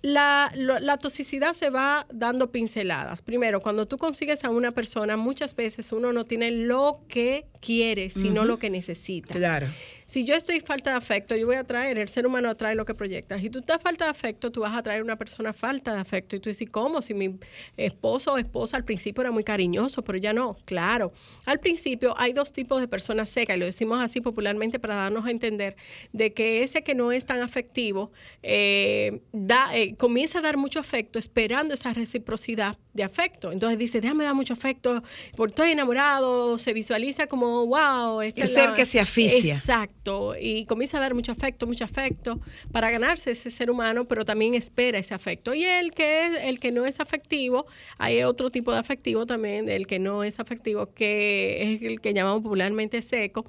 La, 0.00 0.52
lo- 0.54 0.78
la 0.78 0.96
toxicidad 0.96 1.54
se 1.54 1.70
va 1.70 2.06
dando 2.12 2.52
pinceladas. 2.52 3.20
Primero, 3.20 3.60
cuando 3.60 3.86
tú 3.88 3.98
consigues 3.98 4.44
a 4.44 4.50
una 4.50 4.70
persona, 4.72 5.16
muchas 5.16 5.56
veces 5.56 5.90
uno 5.92 6.12
no 6.12 6.24
tiene 6.24 6.50
lo 6.52 7.00
que 7.08 7.46
quiere, 7.60 8.08
sino 8.08 8.44
lo 8.44 8.58
que 8.58 8.70
necesita. 8.70 9.34
Claro. 9.34 9.66
Si 10.08 10.24
yo 10.24 10.34
estoy 10.34 10.60
falta 10.60 10.92
de 10.92 10.96
afecto, 10.96 11.36
yo 11.36 11.44
voy 11.44 11.56
a 11.56 11.64
traer, 11.64 11.98
el 11.98 12.08
ser 12.08 12.26
humano 12.26 12.48
atrae 12.48 12.74
lo 12.74 12.86
que 12.86 12.94
proyecta. 12.94 13.38
Si 13.38 13.50
tú 13.50 13.58
estás 13.58 13.78
falta 13.82 14.06
de 14.06 14.10
afecto, 14.10 14.50
tú 14.50 14.62
vas 14.62 14.74
a 14.74 14.82
traer 14.82 15.02
una 15.02 15.16
persona 15.16 15.52
falta 15.52 15.92
de 15.92 16.00
afecto. 16.00 16.34
Y 16.34 16.40
tú 16.40 16.48
dices, 16.48 16.66
¿cómo? 16.70 17.02
Si 17.02 17.12
mi 17.12 17.38
esposo 17.76 18.32
o 18.32 18.38
esposa 18.38 18.78
al 18.78 18.86
principio 18.86 19.20
era 19.20 19.32
muy 19.32 19.44
cariñoso, 19.44 20.02
pero 20.02 20.16
ya 20.16 20.32
no. 20.32 20.56
Claro. 20.64 21.12
Al 21.44 21.60
principio 21.60 22.14
hay 22.16 22.32
dos 22.32 22.54
tipos 22.54 22.80
de 22.80 22.88
personas 22.88 23.28
secas, 23.28 23.58
y 23.58 23.60
lo 23.60 23.66
decimos 23.66 24.00
así 24.00 24.22
popularmente 24.22 24.78
para 24.78 24.94
darnos 24.94 25.26
a 25.26 25.30
entender 25.30 25.76
de 26.14 26.32
que 26.32 26.62
ese 26.62 26.82
que 26.82 26.94
no 26.94 27.12
es 27.12 27.26
tan 27.26 27.42
afectivo 27.42 28.10
eh, 28.42 29.20
da, 29.32 29.76
eh, 29.76 29.94
comienza 29.96 30.38
a 30.38 30.40
dar 30.40 30.56
mucho 30.56 30.80
afecto 30.80 31.18
esperando 31.18 31.74
esa 31.74 31.92
reciprocidad 31.92 32.78
de 32.94 33.04
afecto. 33.04 33.52
Entonces 33.52 33.78
dice, 33.78 34.00
déjame 34.00 34.24
dar 34.24 34.34
mucho 34.34 34.54
afecto, 34.54 35.02
porque 35.36 35.52
estoy 35.52 35.72
enamorado, 35.72 36.56
se 36.56 36.72
visualiza 36.72 37.26
como, 37.26 37.66
wow. 37.66 38.22
esta 38.22 38.44
Es 38.44 38.56
el 38.56 38.72
que 38.72 38.86
se 38.86 39.00
asfixia. 39.00 39.56
Exacto. 39.56 39.97
Y 40.40 40.64
comienza 40.64 40.98
a 40.98 41.00
dar 41.00 41.14
mucho 41.14 41.32
afecto, 41.32 41.66
mucho 41.66 41.84
afecto 41.84 42.40
para 42.72 42.90
ganarse 42.90 43.30
ese 43.32 43.50
ser 43.50 43.70
humano, 43.70 44.06
pero 44.06 44.24
también 44.24 44.54
espera 44.54 44.98
ese 44.98 45.14
afecto. 45.14 45.54
Y 45.54 45.64
el 45.64 45.92
que 45.92 46.26
es 46.26 46.38
el 46.42 46.60
que 46.60 46.72
no 46.72 46.86
es 46.86 47.00
afectivo, 47.00 47.66
hay 47.98 48.22
otro 48.22 48.50
tipo 48.50 48.72
de 48.72 48.78
afectivo 48.78 49.26
también, 49.26 49.68
el 49.68 49.86
que 49.86 49.98
no 49.98 50.24
es 50.24 50.40
afectivo, 50.40 50.92
que 50.94 51.74
es 51.74 51.82
el 51.82 52.00
que 52.00 52.14
llamamos 52.14 52.42
popularmente 52.42 53.02
seco. 53.02 53.44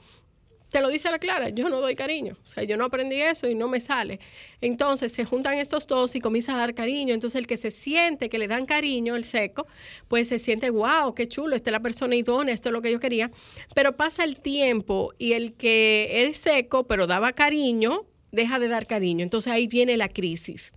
Te 0.69 0.81
lo 0.81 0.89
dice 0.89 1.09
la 1.09 1.17
clara, 1.17 1.49
yo 1.49 1.67
no 1.67 1.81
doy 1.81 1.95
cariño. 1.95 2.37
O 2.45 2.47
sea, 2.47 2.63
yo 2.63 2.77
no 2.77 2.85
aprendí 2.85 3.19
eso 3.21 3.49
y 3.49 3.55
no 3.55 3.67
me 3.67 3.79
sale. 3.79 4.19
Entonces 4.61 5.11
se 5.11 5.25
juntan 5.25 5.55
estos 5.55 5.87
dos 5.87 6.15
y 6.15 6.19
comienza 6.19 6.53
a 6.53 6.57
dar 6.57 6.75
cariño. 6.75 7.13
Entonces 7.13 7.39
el 7.39 7.47
que 7.47 7.57
se 7.57 7.71
siente 7.71 8.29
que 8.29 8.37
le 8.37 8.47
dan 8.47 8.65
cariño, 8.65 9.15
el 9.15 9.23
seco, 9.23 9.65
pues 10.07 10.27
se 10.27 10.37
siente, 10.37 10.69
wow, 10.69 11.15
qué 11.15 11.27
chulo, 11.27 11.55
esta 11.55 11.71
es 11.71 11.73
la 11.73 11.79
persona 11.79 12.15
idónea, 12.15 12.53
esto 12.53 12.69
es 12.69 12.73
lo 12.73 12.81
que 12.81 12.91
yo 12.91 12.99
quería. 12.99 13.31
Pero 13.73 13.95
pasa 13.97 14.23
el 14.23 14.37
tiempo 14.37 15.13
y 15.17 15.33
el 15.33 15.53
que 15.53 16.27
es 16.27 16.37
seco, 16.37 16.85
pero 16.85 17.07
daba 17.07 17.33
cariño, 17.33 18.05
deja 18.31 18.59
de 18.59 18.67
dar 18.67 18.85
cariño. 18.85 19.23
Entonces 19.23 19.51
ahí 19.51 19.67
viene 19.67 19.97
la 19.97 20.09
crisis. 20.09 20.71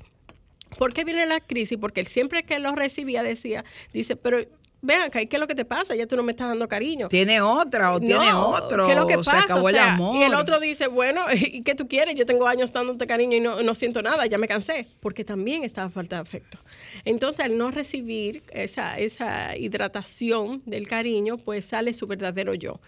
¿Por 0.79 0.95
qué 0.95 1.05
viene 1.05 1.27
la 1.27 1.41
crisis? 1.41 1.77
Porque 1.79 2.01
él 2.01 2.07
siempre 2.07 2.45
que 2.45 2.59
lo 2.59 2.75
recibía 2.75 3.23
decía, 3.23 3.65
dice, 3.93 4.17
pero 4.17 4.39
vean 4.83 5.03
acá, 5.03 5.23
¿y 5.23 5.27
¿qué 5.27 5.37
es 5.37 5.41
lo 5.41 5.47
que 5.47 5.55
te 5.55 5.65
pasa? 5.65 5.95
Ya 5.95 6.07
tú 6.07 6.17
no 6.17 6.23
me 6.23 6.33
estás 6.33 6.49
dando 6.49 6.69
cariño. 6.69 7.09
Tiene 7.09 7.41
otra 7.41 7.93
o 7.93 8.01
tiene 8.01 8.31
No, 8.31 8.49
otro. 8.49 8.85
¿Qué 8.85 8.93
es 8.93 8.99
lo 8.99 9.07
que 9.07 9.17
pasa? 9.17 9.39
Se 9.39 9.45
acabó 9.45 9.67
O 9.67 9.71
sea, 9.71 9.85
el 9.85 9.89
amor. 9.91 10.17
Y 10.17 10.23
el 10.23 10.35
otro 10.35 10.61
dice, 10.61 10.88
bueno, 10.88 11.25
¿y 11.33 11.62
qué 11.62 11.75
tú 11.75 11.88
quieres? 11.88 12.16
Yo 12.16 12.27
tengo 12.27 12.47
años 12.47 12.73
dándote 12.73 13.07
cariño 13.07 13.37
y 13.37 13.40
no, 13.40 13.62
no 13.62 13.75
siento 13.75 14.03
nada, 14.03 14.27
ya 14.27 14.38
me 14.38 14.49
cansé, 14.49 14.87
porque 15.01 15.25
también 15.25 15.64
estaba 15.64 15.88
falta 15.88 16.16
de 16.16 16.23
afecto. 16.23 16.59
Entonces, 17.05 17.45
al 17.45 17.57
no 17.57 17.71
recibir 17.71 18.42
esa, 18.51 18.99
esa 18.99 19.57
hidratación 19.57 20.62
del 20.66 20.88
cariño, 20.88 21.38
pues 21.38 21.64
sale 21.64 21.95
su 21.95 22.07
verdadero 22.07 22.55
yo. 22.55 22.81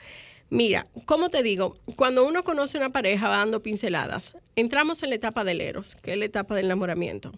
Mira, 0.50 0.86
¿cómo 1.06 1.30
te 1.30 1.42
digo? 1.42 1.78
Cuando 1.96 2.24
uno 2.24 2.44
conoce 2.44 2.76
una 2.76 2.90
pareja 2.90 3.28
va 3.28 3.38
dando 3.38 3.62
pinceladas. 3.62 4.36
Entramos 4.56 5.02
en 5.02 5.08
la 5.10 5.16
etapa 5.16 5.42
del 5.42 5.60
eros, 5.60 5.96
que 5.96 6.12
es 6.12 6.18
la 6.18 6.26
etapa 6.26 6.54
del 6.54 6.66
enamoramiento. 6.66 7.32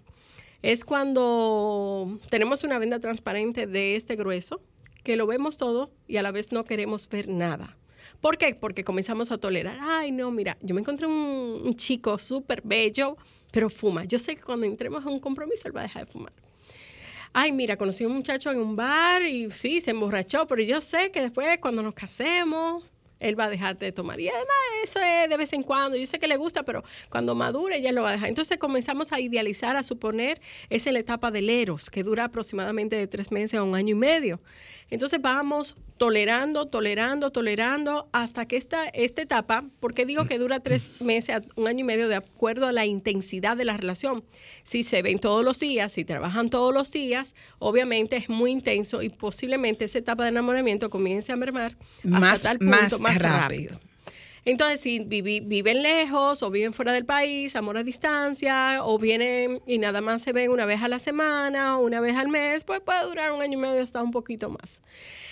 Es 0.62 0.84
cuando 0.84 2.18
tenemos 2.30 2.64
una 2.64 2.78
venda 2.78 2.98
transparente 2.98 3.66
de 3.66 3.96
este 3.96 4.16
grueso, 4.16 4.60
que 5.04 5.16
lo 5.16 5.26
vemos 5.26 5.56
todo 5.56 5.92
y 6.08 6.16
a 6.16 6.22
la 6.22 6.32
vez 6.32 6.50
no 6.50 6.64
queremos 6.64 7.08
ver 7.08 7.28
nada. 7.28 7.76
¿Por 8.20 8.38
qué? 8.38 8.54
Porque 8.54 8.82
comenzamos 8.82 9.30
a 9.30 9.38
tolerar. 9.38 9.78
Ay, 9.80 10.10
no, 10.10 10.30
mira, 10.30 10.56
yo 10.62 10.74
me 10.74 10.80
encontré 10.80 11.06
un, 11.06 11.74
chico 11.76 12.18
súper 12.18 12.62
bello, 12.64 13.16
pero 13.52 13.70
fuma. 13.70 14.04
Yo 14.04 14.18
sé 14.18 14.34
que 14.34 14.42
cuando 14.42 14.66
entremos 14.66 15.04
a 15.04 15.08
un 15.08 15.20
compromiso 15.20 15.68
él 15.68 15.76
va 15.76 15.80
a 15.80 15.84
dejar 15.84 16.06
de 16.06 16.12
fumar. 16.12 16.32
Ay, 17.32 17.52
mira, 17.52 17.76
conocí 17.76 18.04
a 18.04 18.08
un 18.08 18.14
muchacho 18.14 18.50
en 18.50 18.58
un 18.58 18.74
bar 18.76 19.22
y 19.22 19.50
sí, 19.50 19.80
se 19.80 19.90
emborrachó, 19.90 20.46
pero 20.46 20.62
yo 20.62 20.80
sé 20.80 21.10
que 21.10 21.20
después 21.20 21.58
cuando 21.60 21.82
nos 21.82 21.94
casemos, 21.94 22.82
él 23.20 23.38
va 23.38 23.44
a 23.44 23.50
dejar 23.50 23.78
de 23.78 23.92
tomar. 23.92 24.20
Y 24.20 24.28
además 24.28 24.56
eso 24.84 25.00
es 25.00 25.28
de 25.28 25.36
vez 25.36 25.52
en 25.52 25.62
cuando. 25.62 25.96
Yo 25.96 26.06
sé 26.06 26.18
que 26.18 26.28
le 26.28 26.36
gusta, 26.36 26.62
pero 26.62 26.84
cuando 27.10 27.34
madure 27.34 27.80
ya 27.80 27.92
lo 27.92 28.02
va 28.02 28.10
a 28.10 28.12
dejar. 28.12 28.28
Entonces 28.28 28.58
comenzamos 28.58 29.12
a 29.12 29.20
idealizar, 29.20 29.76
a 29.76 29.82
suponer, 29.82 30.40
es 30.70 30.86
la 30.86 30.98
etapa 30.98 31.30
del 31.30 31.50
eros, 31.50 31.90
que 31.90 32.02
dura 32.02 32.24
aproximadamente 32.24 32.96
de 32.96 33.06
tres 33.06 33.32
meses 33.32 33.58
a 33.58 33.62
un 33.62 33.74
año 33.74 33.92
y 33.92 33.98
medio. 33.98 34.40
Entonces 34.90 35.20
vamos 35.20 35.76
tolerando, 35.98 36.66
tolerando, 36.66 37.32
tolerando, 37.32 38.08
hasta 38.12 38.46
que 38.46 38.56
esta, 38.56 38.86
esta 38.88 39.22
etapa, 39.22 39.64
porque 39.80 40.04
digo 40.04 40.26
que 40.26 40.38
dura 40.38 40.60
tres 40.60 41.00
meses 41.00 41.40
un 41.56 41.68
año 41.68 41.80
y 41.80 41.84
medio 41.84 42.08
de 42.08 42.16
acuerdo 42.16 42.66
a 42.66 42.72
la 42.72 42.84
intensidad 42.84 43.56
de 43.56 43.64
la 43.64 43.76
relación. 43.78 44.22
Si 44.62 44.82
se 44.82 45.00
ven 45.02 45.18
todos 45.18 45.42
los 45.44 45.58
días, 45.58 45.92
si 45.92 46.04
trabajan 46.04 46.50
todos 46.50 46.74
los 46.74 46.90
días, 46.90 47.34
obviamente 47.58 48.16
es 48.16 48.28
muy 48.28 48.50
intenso 48.52 49.02
y 49.02 49.08
posiblemente 49.08 49.86
esa 49.86 49.98
etapa 49.98 50.24
de 50.24 50.28
enamoramiento 50.28 50.90
comience 50.90 51.32
a 51.32 51.36
mermar 51.36 51.76
hasta 52.04 52.08
Más- 52.20 52.42
tal 52.42 52.58
punto 52.58 52.72
más 52.72 53.00
más, 53.00 53.18
rápido. 53.18 53.70
rápido. 53.74 53.85
Entonces, 54.46 54.80
si 54.80 55.00
viven 55.00 55.82
lejos 55.82 56.44
o 56.44 56.50
viven 56.50 56.72
fuera 56.72 56.92
del 56.92 57.04
país, 57.04 57.56
amor 57.56 57.78
a 57.78 57.82
distancia, 57.82 58.84
o 58.84 58.96
vienen 58.96 59.60
y 59.66 59.78
nada 59.78 60.00
más 60.00 60.22
se 60.22 60.32
ven 60.32 60.52
una 60.52 60.64
vez 60.64 60.82
a 60.82 60.88
la 60.88 61.00
semana 61.00 61.76
o 61.76 61.84
una 61.84 62.00
vez 62.00 62.14
al 62.14 62.28
mes, 62.28 62.62
pues 62.62 62.80
puede 62.80 63.04
durar 63.06 63.32
un 63.32 63.42
año 63.42 63.58
y 63.58 63.60
medio 63.60 63.82
hasta 63.82 64.00
un 64.00 64.12
poquito 64.12 64.48
más. 64.48 64.82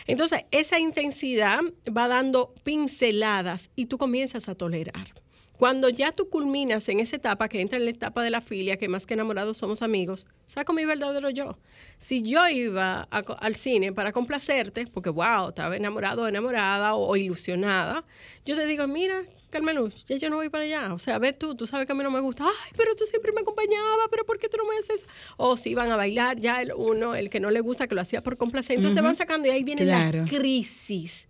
Entonces, 0.08 0.46
esa 0.50 0.80
intensidad 0.80 1.60
va 1.96 2.08
dando 2.08 2.52
pinceladas 2.64 3.70
y 3.76 3.86
tú 3.86 3.98
comienzas 3.98 4.48
a 4.48 4.56
tolerar. 4.56 5.23
Cuando 5.58 5.88
ya 5.88 6.10
tú 6.10 6.28
culminas 6.28 6.88
en 6.88 6.98
esa 7.00 7.14
etapa, 7.16 7.48
que 7.48 7.60
entra 7.60 7.78
en 7.78 7.84
la 7.84 7.90
etapa 7.92 8.22
de 8.22 8.30
la 8.30 8.40
filia, 8.40 8.76
que 8.76 8.88
más 8.88 9.06
que 9.06 9.14
enamorados 9.14 9.56
somos 9.58 9.82
amigos, 9.82 10.26
saco 10.46 10.72
mi 10.72 10.84
verdadero 10.84 11.30
yo. 11.30 11.58
Si 11.98 12.22
yo 12.22 12.46
iba 12.48 13.06
a 13.10 13.18
al 13.38 13.54
cine 13.54 13.92
para 13.92 14.12
complacerte, 14.12 14.86
porque 14.86 15.10
wow, 15.10 15.50
estaba 15.50 15.76
enamorado 15.76 16.22
o 16.22 16.26
enamorada 16.28 16.94
o, 16.94 17.06
o 17.08 17.16
ilusionada, 17.16 18.04
yo 18.44 18.56
te 18.56 18.66
digo, 18.66 18.88
mira, 18.88 19.22
Carmen 19.50 19.76
Luz, 19.76 20.04
ya 20.06 20.16
yo 20.16 20.28
no 20.28 20.36
voy 20.36 20.48
para 20.48 20.64
allá. 20.64 20.92
O 20.92 20.98
sea, 20.98 21.18
ve 21.20 21.32
tú, 21.32 21.54
tú 21.54 21.68
sabes 21.68 21.86
que 21.86 21.92
a 21.92 21.94
mí 21.94 22.02
no 22.02 22.10
me 22.10 22.18
gusta. 22.20 22.44
Ay, 22.44 22.72
pero 22.76 22.96
tú 22.96 23.04
siempre 23.06 23.30
me 23.30 23.42
acompañaba, 23.42 24.08
pero 24.10 24.26
¿por 24.26 24.38
qué 24.40 24.48
tú 24.48 24.56
no 24.56 24.64
me 24.66 24.76
haces 24.78 25.02
eso? 25.04 25.06
O 25.36 25.56
si 25.56 25.70
iban 25.70 25.88
a 25.92 25.96
bailar, 25.96 26.40
ya 26.40 26.60
el 26.60 26.72
uno, 26.74 27.14
el 27.14 27.30
que 27.30 27.38
no 27.38 27.52
le 27.52 27.60
gusta, 27.60 27.86
que 27.86 27.94
lo 27.94 28.00
hacía 28.00 28.22
por 28.22 28.36
complacer. 28.36 28.74
Entonces 28.76 28.98
Ujú. 29.00 29.06
van 29.06 29.16
sacando 29.16 29.46
y 29.46 29.52
ahí 29.52 29.62
vienen 29.62 29.86
Claro. 29.86 30.22
las 30.22 30.28
crisis. 30.30 31.28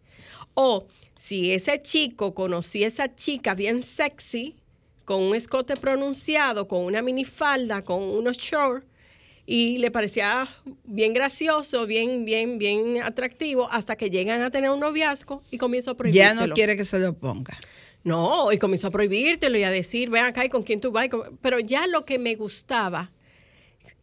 O 0.54 0.86
si 1.16 1.52
ese 1.52 1.80
chico 1.80 2.34
conocía 2.34 2.86
a 2.86 2.88
esa 2.88 3.14
chica 3.14 3.54
bien 3.54 3.82
sexy, 3.82 4.56
con 5.04 5.22
un 5.22 5.34
escote 5.34 5.76
pronunciado, 5.76 6.66
con 6.66 6.80
una 6.80 7.02
minifalda, 7.02 7.82
con 7.82 8.02
unos 8.02 8.38
shorts, 8.38 8.86
y 9.46 9.76
le 9.78 9.90
parecía 9.90 10.48
bien 10.84 11.12
gracioso, 11.12 11.86
bien, 11.86 12.24
bien, 12.24 12.58
bien 12.58 13.02
atractivo, 13.02 13.68
hasta 13.70 13.96
que 13.96 14.08
llegan 14.08 14.40
a 14.40 14.50
tener 14.50 14.70
un 14.70 14.80
noviazgo 14.80 15.42
y 15.50 15.58
comienzo 15.58 15.90
a 15.90 15.94
Ya 15.94 15.98
prohibírtelo. 15.98 16.46
no 16.46 16.54
quiere 16.54 16.76
que 16.76 16.84
se 16.84 16.98
lo 16.98 17.12
ponga. 17.12 17.58
No, 18.04 18.52
y 18.52 18.58
comenzó 18.58 18.86
a 18.86 18.90
prohibírtelo 18.90 19.58
y 19.58 19.62
a 19.64 19.70
decir, 19.70 20.08
ven 20.10 20.24
acá 20.24 20.44
y 20.44 20.48
con 20.48 20.62
quién 20.62 20.80
tú 20.80 20.92
vas. 20.92 21.08
Pero 21.42 21.58
ya 21.58 21.86
lo 21.86 22.04
que 22.04 22.18
me 22.18 22.34
gustaba, 22.36 23.10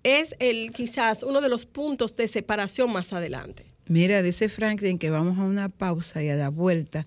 es 0.03 0.35
el 0.39 0.71
quizás 0.71 1.23
uno 1.23 1.41
de 1.41 1.49
los 1.49 1.65
puntos 1.65 2.15
de 2.15 2.27
separación 2.27 2.91
más 2.91 3.13
adelante. 3.13 3.65
Mira, 3.88 4.22
dice 4.22 4.48
Franklin 4.50 4.98
que 4.98 5.10
vamos 5.10 5.38
a 5.39 5.44
una 5.44 5.70
pausa 5.70 6.24
y 6.24 6.30
a 6.30 6.36
la 6.36 6.50
vuelta 6.50 7.06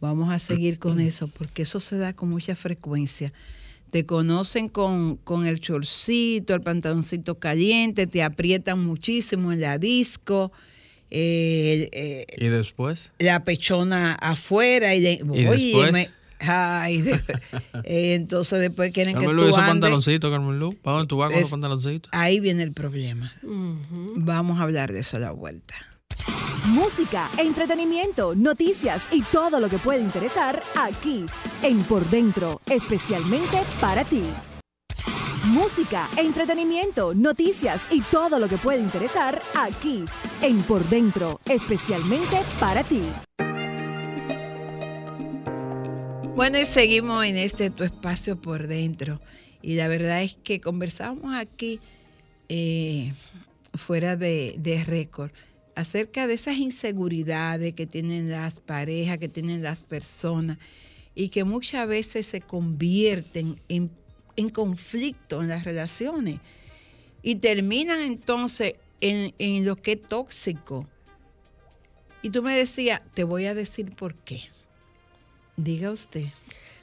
vamos 0.00 0.32
a 0.32 0.38
seguir 0.38 0.78
con 0.78 0.98
eso, 1.00 1.28
porque 1.28 1.62
eso 1.62 1.78
se 1.80 1.96
da 1.96 2.12
con 2.12 2.28
mucha 2.30 2.56
frecuencia. 2.56 3.32
Te 3.90 4.06
conocen 4.06 4.68
con, 4.68 5.16
con 5.16 5.46
el 5.46 5.60
chorcito, 5.60 6.54
el 6.54 6.62
pantaloncito 6.62 7.38
caliente, 7.38 8.06
te 8.06 8.22
aprietan 8.22 8.84
muchísimo 8.84 9.52
en 9.52 9.60
la 9.60 9.78
disco, 9.78 10.50
eh, 11.10 11.88
eh, 11.92 12.26
¿Y 12.38 12.48
después? 12.48 13.10
la 13.18 13.44
pechona 13.44 14.14
afuera 14.14 14.94
y, 14.94 15.00
de, 15.00 15.12
¿Y 15.34 15.46
oye, 15.46 15.66
después? 15.72 15.92
me- 15.92 16.08
ay, 16.40 17.02
de- 17.02 17.20
eh, 17.84 18.14
entonces 18.14 18.60
después 18.60 18.90
quieren 18.92 19.12
que 19.14 19.26
Carmen 19.26 19.36
Lu, 19.36 19.42
tú 19.42 19.48
esos 19.48 19.58
andes. 19.58 19.72
pantaloncitos, 19.72 20.30
Carmen 20.30 20.58
Lu. 20.58 20.72
¿Para 20.72 20.96
dónde 20.96 21.08
tú 21.08 21.18
vas 21.18 21.28
con 21.28 21.36
Es- 21.36 21.42
los 21.42 21.50
pantaloncitos? 21.50 22.08
Ahí 22.14 22.40
viene 22.40 22.62
el 22.62 22.72
problema. 22.72 23.30
Vamos 24.16 24.58
a 24.58 24.62
hablar 24.62 24.90
de 24.92 25.00
eso 25.00 25.18
a 25.18 25.20
la 25.20 25.32
vuelta. 25.32 25.74
Música, 26.68 27.28
entretenimiento, 27.38 28.36
noticias 28.36 29.08
y 29.10 29.22
todo 29.22 29.58
lo 29.58 29.68
que 29.68 29.78
puede 29.78 30.00
interesar 30.00 30.62
aquí 30.76 31.26
en 31.62 31.82
Por 31.82 32.08
Dentro, 32.08 32.60
especialmente 32.70 33.60
para 33.80 34.04
ti. 34.04 34.22
Música, 35.46 36.08
entretenimiento, 36.16 37.14
noticias 37.14 37.88
y 37.90 38.00
todo 38.00 38.38
lo 38.38 38.48
que 38.48 38.58
puede 38.58 38.78
interesar 38.78 39.42
aquí 39.56 40.04
en 40.40 40.62
Por 40.62 40.88
Dentro, 40.88 41.40
especialmente 41.46 42.40
para 42.60 42.84
ti. 42.84 43.02
Bueno, 46.36 46.58
y 46.58 46.64
seguimos 46.64 47.26
en 47.26 47.36
este 47.36 47.70
tu 47.70 47.82
espacio 47.82 48.40
por 48.40 48.68
dentro. 48.68 49.20
Y 49.62 49.74
la 49.74 49.88
verdad 49.88 50.22
es 50.22 50.36
que 50.36 50.60
conversamos 50.60 51.34
aquí 51.34 51.80
eh, 52.48 53.12
fuera 53.74 54.16
de, 54.16 54.54
de 54.58 54.82
récord 54.84 55.30
acerca 55.74 56.26
de 56.26 56.34
esas 56.34 56.56
inseguridades 56.56 57.74
que 57.74 57.86
tienen 57.86 58.30
las 58.30 58.60
parejas, 58.60 59.18
que 59.18 59.28
tienen 59.28 59.62
las 59.62 59.84
personas 59.84 60.58
y 61.14 61.28
que 61.28 61.44
muchas 61.44 61.86
veces 61.86 62.26
se 62.26 62.40
convierten 62.40 63.60
en, 63.68 63.90
en 64.36 64.48
conflicto 64.50 65.42
en 65.42 65.48
las 65.48 65.64
relaciones 65.64 66.40
y 67.22 67.36
terminan 67.36 68.00
entonces 68.00 68.74
en, 69.00 69.34
en 69.38 69.64
lo 69.64 69.76
que 69.76 69.92
es 69.92 70.02
tóxico. 70.02 70.86
Y 72.22 72.30
tú 72.30 72.42
me 72.42 72.56
decías, 72.56 73.00
te 73.14 73.24
voy 73.24 73.46
a 73.46 73.54
decir 73.54 73.90
por 73.96 74.14
qué. 74.14 74.42
Diga 75.56 75.90
usted. 75.90 76.26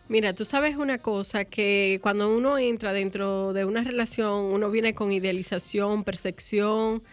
Mira, 0.10 0.34
tú 0.34 0.44
sabes 0.44 0.76
una 0.76 0.98
cosa, 0.98 1.46
que 1.46 2.00
cuando 2.02 2.36
uno 2.36 2.58
entra 2.58 2.94
dentro 2.94 3.54
de 3.54 3.64
una 3.64 3.84
relación, 3.84 4.46
uno 4.46 4.72
viene 4.72 4.96
con 4.96 5.12
idealización, 5.12 6.04
percepción, 6.04 7.04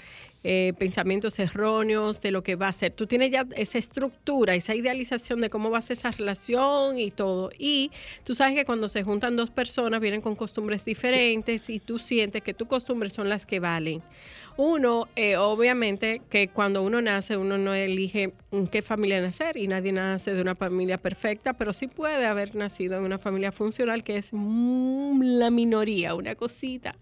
eh, 0.48 0.74
pensamientos 0.78 1.40
erróneos 1.40 2.20
de 2.20 2.30
lo 2.30 2.44
que 2.44 2.54
va 2.54 2.68
a 2.68 2.72
ser. 2.72 2.92
Tú 2.92 3.08
tienes 3.08 3.32
ya 3.32 3.44
esa 3.56 3.78
estructura, 3.78 4.54
esa 4.54 4.76
idealización 4.76 5.40
de 5.40 5.50
cómo 5.50 5.70
va 5.70 5.78
a 5.78 5.82
ser 5.82 5.96
esa 5.96 6.12
relación 6.12 7.00
y 7.00 7.10
todo. 7.10 7.50
Y 7.58 7.90
tú 8.22 8.36
sabes 8.36 8.54
que 8.54 8.64
cuando 8.64 8.88
se 8.88 9.02
juntan 9.02 9.34
dos 9.34 9.50
personas 9.50 10.00
vienen 10.00 10.20
con 10.20 10.36
costumbres 10.36 10.84
diferentes 10.84 11.68
y 11.68 11.80
tú 11.80 11.98
sientes 11.98 12.44
que 12.44 12.54
tus 12.54 12.68
costumbres 12.68 13.12
son 13.12 13.28
las 13.28 13.44
que 13.44 13.58
valen. 13.58 14.04
Uno, 14.56 15.08
eh, 15.16 15.36
obviamente, 15.36 16.22
que 16.30 16.46
cuando 16.46 16.84
uno 16.84 17.02
nace, 17.02 17.36
uno 17.36 17.58
no 17.58 17.74
elige 17.74 18.32
en 18.52 18.68
qué 18.68 18.82
familia 18.82 19.20
nacer 19.20 19.56
y 19.56 19.66
nadie 19.66 19.90
nace 19.90 20.32
de 20.32 20.40
una 20.40 20.54
familia 20.54 20.96
perfecta, 20.96 21.54
pero 21.54 21.72
sí 21.72 21.88
puede 21.88 22.24
haber 22.24 22.54
nacido 22.54 22.96
en 22.96 23.02
una 23.02 23.18
familia 23.18 23.50
funcional 23.50 24.04
que 24.04 24.16
es 24.16 24.28
mm, 24.30 25.20
la 25.22 25.50
minoría, 25.50 26.14
una 26.14 26.36
cosita. 26.36 26.94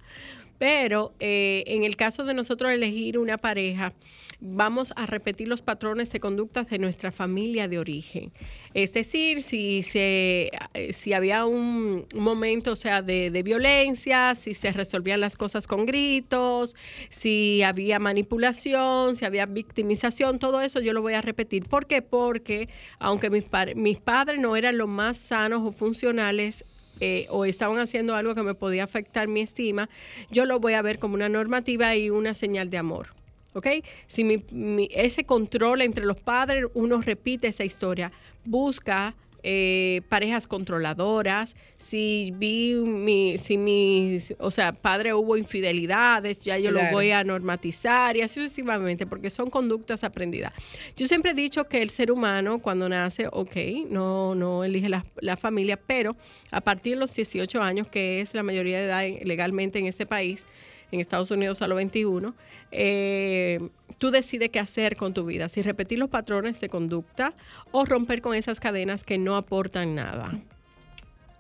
Pero 0.59 1.15
eh, 1.21 1.65
en 1.67 1.85
el 1.85 1.97
caso 1.97 2.25
de 2.25 2.35
nosotros 2.35 2.71
elegir 2.71 3.19
una 3.19 3.39
pareja, 3.39 3.93
vamos 4.41 4.93
a 4.97 5.07
repetir 5.07 5.49
los 5.49 5.63
patrones 5.63 6.11
de 6.11 6.21
conductas 6.21 6.69
de 6.69 6.79
nuestra 6.79 7.11
familia 7.11 7.67
de 7.67 7.79
origen. 7.79 8.33
Es 8.75 8.93
decir, 8.93 9.43
si, 9.43 9.83
se, 9.83 10.51
eh, 10.75 10.93
si 10.93 11.13
había 11.13 11.47
un, 11.47 12.07
momento 12.15 12.73
o 12.73 12.77
sea, 12.77 13.03
de, 13.03 13.43
violencia, 13.45 14.35
si 14.35 14.53
se 14.53 14.73
resolvían 14.73 15.21
las 15.21 15.37
cosas 15.37 15.67
con 15.67 15.87
gritos, 15.87 16.77
si 17.09 17.63
había 17.63 17.99
manipulación, 17.99 19.17
si 19.17 19.25
había 19.25 19.47
victimización, 19.47 20.39
todo 20.39 20.61
eso 20.61 20.81
yo 20.81 20.93
lo 20.93 21.03
voy 21.03 21.15
a 21.15 21.21
repetir. 21.21 21.65
¿Por 21.65 21.87
qué? 21.87 22.03
Porque 22.03 22.69
aunque 22.99 23.31
mis, 23.31 23.47
mis 23.77 24.01
padres 24.01 24.41
no 24.41 24.57
eran 24.57 24.77
los 24.77 24.89
más 24.89 25.19
sanos 25.19 25.63
o 25.65 25.71
funcionales, 25.71 26.65
eh, 27.01 27.27
o 27.31 27.45
estaban 27.45 27.79
haciendo 27.79 28.15
algo 28.15 28.35
que 28.35 28.43
me 28.43 28.55
podía 28.55 28.85
afectar 28.85 29.29
mi 29.29 29.41
estima, 29.41 29.89
yo 30.31 30.45
lo 30.47 30.61
voy 30.61 30.75
a 30.75 30.83
ver 30.83 30.99
como 30.99 31.15
una 31.15 31.29
normativa 31.29 31.95
y 31.97 32.11
una 32.11 32.35
señal 32.35 32.71
de 32.71 32.79
amor. 32.79 33.09
¿Ok? 33.55 33.69
Si 34.09 34.25
mi- 34.25 34.89
ese 34.93 35.25
control 35.25 35.83
entre 35.83 36.05
los 36.05 36.19
padres, 36.21 36.65
uno 36.75 37.01
repite 37.01 37.47
esa 37.49 37.63
historia, 37.65 38.11
busca 38.45 39.15
eh, 39.47 40.01
parejas 40.09 40.47
controladoras, 40.47 41.55
si 41.77 42.33
vi 42.35 42.75
mi, 42.75 43.37
si 43.37 43.59
mi, 43.59 44.17
o 44.39 44.51
sea, 44.51 44.73
padre 44.73 45.13
hubo 45.13 45.37
infidelidades, 45.37 46.41
ya 46.41 46.57
yo 46.59 46.71
lo 46.71 46.81
Claro. 46.81 46.95
voy 46.97 47.11
a 47.11 47.23
normatizar 47.25 48.17
y 48.17 48.23
así 48.23 48.41
sucesivamente, 48.41 49.07
porque 49.07 49.29
son 49.29 49.51
conductas 49.51 50.03
aprendidas. 50.03 50.53
Yo 50.97 51.07
siempre 51.07 51.33
he 51.33 51.35
dicho 51.35 51.65
que 51.69 51.83
el 51.83 51.91
ser 51.91 52.11
humano 52.11 52.59
cuando 52.59 52.89
nace, 52.89 53.29
ok, 53.31 53.57
no, 53.91 54.35
no 54.35 54.65
elige 54.65 54.89
la, 54.89 55.05
la 55.21 55.37
familia, 55.37 55.77
pero 55.79 56.17
a 56.51 56.63
partir 56.63 56.95
de 56.95 57.01
los 57.01 57.15
18 57.15 57.61
años, 57.63 57.87
que 57.89 58.23
es 58.23 58.33
la 58.35 58.43
mayoría 58.43 58.79
de 58.79 58.85
edad 58.87 59.05
en- 59.05 59.29
legalmente 59.29 59.79
en 59.79 59.87
este 59.87 60.07
país, 60.07 60.47
en 60.91 61.01
Estados 61.01 61.31
Unidos 61.31 61.61
a 61.61 61.67
los 61.69 61.77
21, 61.77 62.35
eh, 62.71 63.59
tú 64.05 64.11
decides 64.11 64.51
qué 64.51 64.61
hacer 64.61 64.99
con 64.99 65.15
tu 65.15 65.25
vida, 65.25 65.49
si 65.49 65.63
repetir 65.63 65.99
los 65.99 66.11
patrones 66.11 66.61
de 66.61 66.69
conducta 66.69 67.33
o 67.71 67.87
romper 67.87 68.21
con 68.21 68.35
esas 68.35 68.61
cadenas 68.61 69.03
que 69.03 69.17
no 69.17 69.35
aportan 69.35 69.95
nada. 69.95 70.31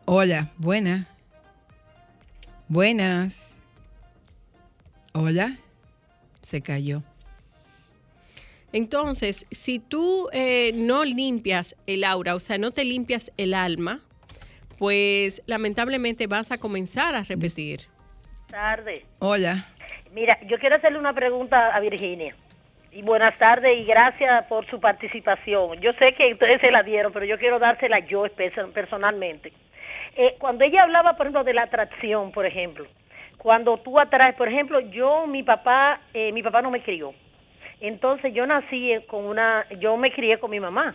Hola, 0.06 0.50
buenas. 0.56 1.06
Buenas. 2.68 3.58
Hola. 5.12 5.58
Se 6.40 6.62
cayó. 6.62 7.02
Entonces, 8.72 9.44
si 9.50 9.78
tú 9.78 10.30
eh, 10.32 10.72
no 10.74 11.04
limpias 11.04 11.76
el 11.86 12.02
aura, 12.02 12.34
o 12.34 12.40
sea, 12.40 12.56
no 12.56 12.70
te 12.70 12.86
limpias 12.86 13.30
el 13.36 13.52
alma, 13.52 14.00
pues 14.78 15.42
lamentablemente 15.44 16.28
vas 16.28 16.50
a 16.50 16.56
comenzar 16.56 17.14
a 17.14 17.24
repetir. 17.24 17.82
tardes. 18.48 19.00
Hola. 19.18 19.66
Mira, 20.14 20.38
yo 20.46 20.58
quiero 20.58 20.76
hacerle 20.76 20.98
una 20.98 21.12
pregunta 21.12 21.76
a 21.76 21.80
Virginia. 21.80 22.34
Y 22.94 23.02
buenas 23.02 23.36
tardes 23.38 23.76
y 23.76 23.84
gracias 23.84 24.44
por 24.46 24.64
su 24.66 24.78
participación. 24.78 25.80
Yo 25.80 25.92
sé 25.94 26.12
que 26.14 26.32
ustedes 26.32 26.60
se 26.60 26.70
la 26.70 26.84
dieron, 26.84 27.12
pero 27.12 27.26
yo 27.26 27.36
quiero 27.38 27.58
dársela 27.58 27.98
yo 27.98 28.24
personalmente. 28.72 29.52
Eh, 30.14 30.36
cuando 30.38 30.62
ella 30.62 30.84
hablaba, 30.84 31.14
por 31.14 31.26
ejemplo, 31.26 31.42
de 31.42 31.54
la 31.54 31.62
atracción, 31.62 32.30
por 32.30 32.46
ejemplo, 32.46 32.86
cuando 33.36 33.78
tú 33.78 33.98
atraes, 33.98 34.36
por 34.36 34.46
ejemplo, 34.46 34.78
yo, 34.78 35.26
mi 35.26 35.42
papá, 35.42 36.02
eh, 36.14 36.30
mi 36.30 36.40
papá 36.40 36.62
no 36.62 36.70
me 36.70 36.84
crió. 36.84 37.12
Entonces 37.80 38.32
yo 38.32 38.46
nací 38.46 38.92
eh, 38.92 39.04
con 39.06 39.24
una, 39.24 39.66
yo 39.80 39.96
me 39.96 40.12
crié 40.12 40.38
con 40.38 40.52
mi 40.52 40.60
mamá. 40.60 40.94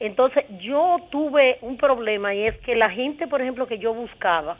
Entonces 0.00 0.46
yo 0.60 0.96
tuve 1.10 1.58
un 1.60 1.76
problema 1.76 2.34
y 2.34 2.46
es 2.46 2.56
que 2.60 2.74
la 2.74 2.88
gente, 2.88 3.26
por 3.26 3.42
ejemplo, 3.42 3.66
que 3.66 3.78
yo 3.78 3.92
buscaba, 3.92 4.56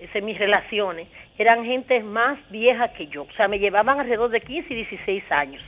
en 0.00 0.24
mis 0.24 0.36
relaciones, 0.36 1.06
eran 1.38 1.64
gente 1.64 2.02
más 2.02 2.40
vieja 2.50 2.88
que 2.88 3.06
yo. 3.06 3.22
O 3.22 3.32
sea, 3.36 3.46
me 3.46 3.60
llevaban 3.60 4.00
alrededor 4.00 4.30
de 4.30 4.40
15 4.40 4.72
y 4.72 4.76
16 4.76 5.30
años. 5.30 5.62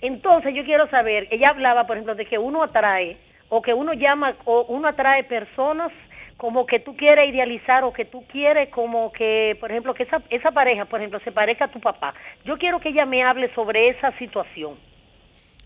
Entonces 0.00 0.54
yo 0.54 0.64
quiero 0.64 0.88
saber, 0.88 1.26
ella 1.30 1.50
hablaba, 1.50 1.86
por 1.86 1.96
ejemplo, 1.96 2.14
de 2.14 2.26
que 2.26 2.38
uno 2.38 2.62
atrae, 2.62 3.16
o 3.48 3.62
que 3.62 3.74
uno 3.74 3.92
llama, 3.92 4.36
o 4.44 4.66
uno 4.68 4.88
atrae 4.88 5.24
personas 5.24 5.92
como 6.36 6.66
que 6.66 6.78
tú 6.78 6.96
quieres 6.96 7.28
idealizar 7.28 7.82
o 7.82 7.92
que 7.92 8.04
tú 8.04 8.24
quieres 8.28 8.68
como 8.70 9.10
que, 9.12 9.56
por 9.60 9.70
ejemplo, 9.70 9.92
que 9.92 10.04
esa, 10.04 10.22
esa 10.30 10.52
pareja, 10.52 10.84
por 10.84 11.00
ejemplo, 11.00 11.18
se 11.20 11.32
parezca 11.32 11.64
a 11.64 11.72
tu 11.72 11.80
papá. 11.80 12.14
Yo 12.44 12.56
quiero 12.58 12.78
que 12.78 12.90
ella 12.90 13.04
me 13.04 13.24
hable 13.24 13.52
sobre 13.54 13.88
esa 13.88 14.16
situación. 14.18 14.76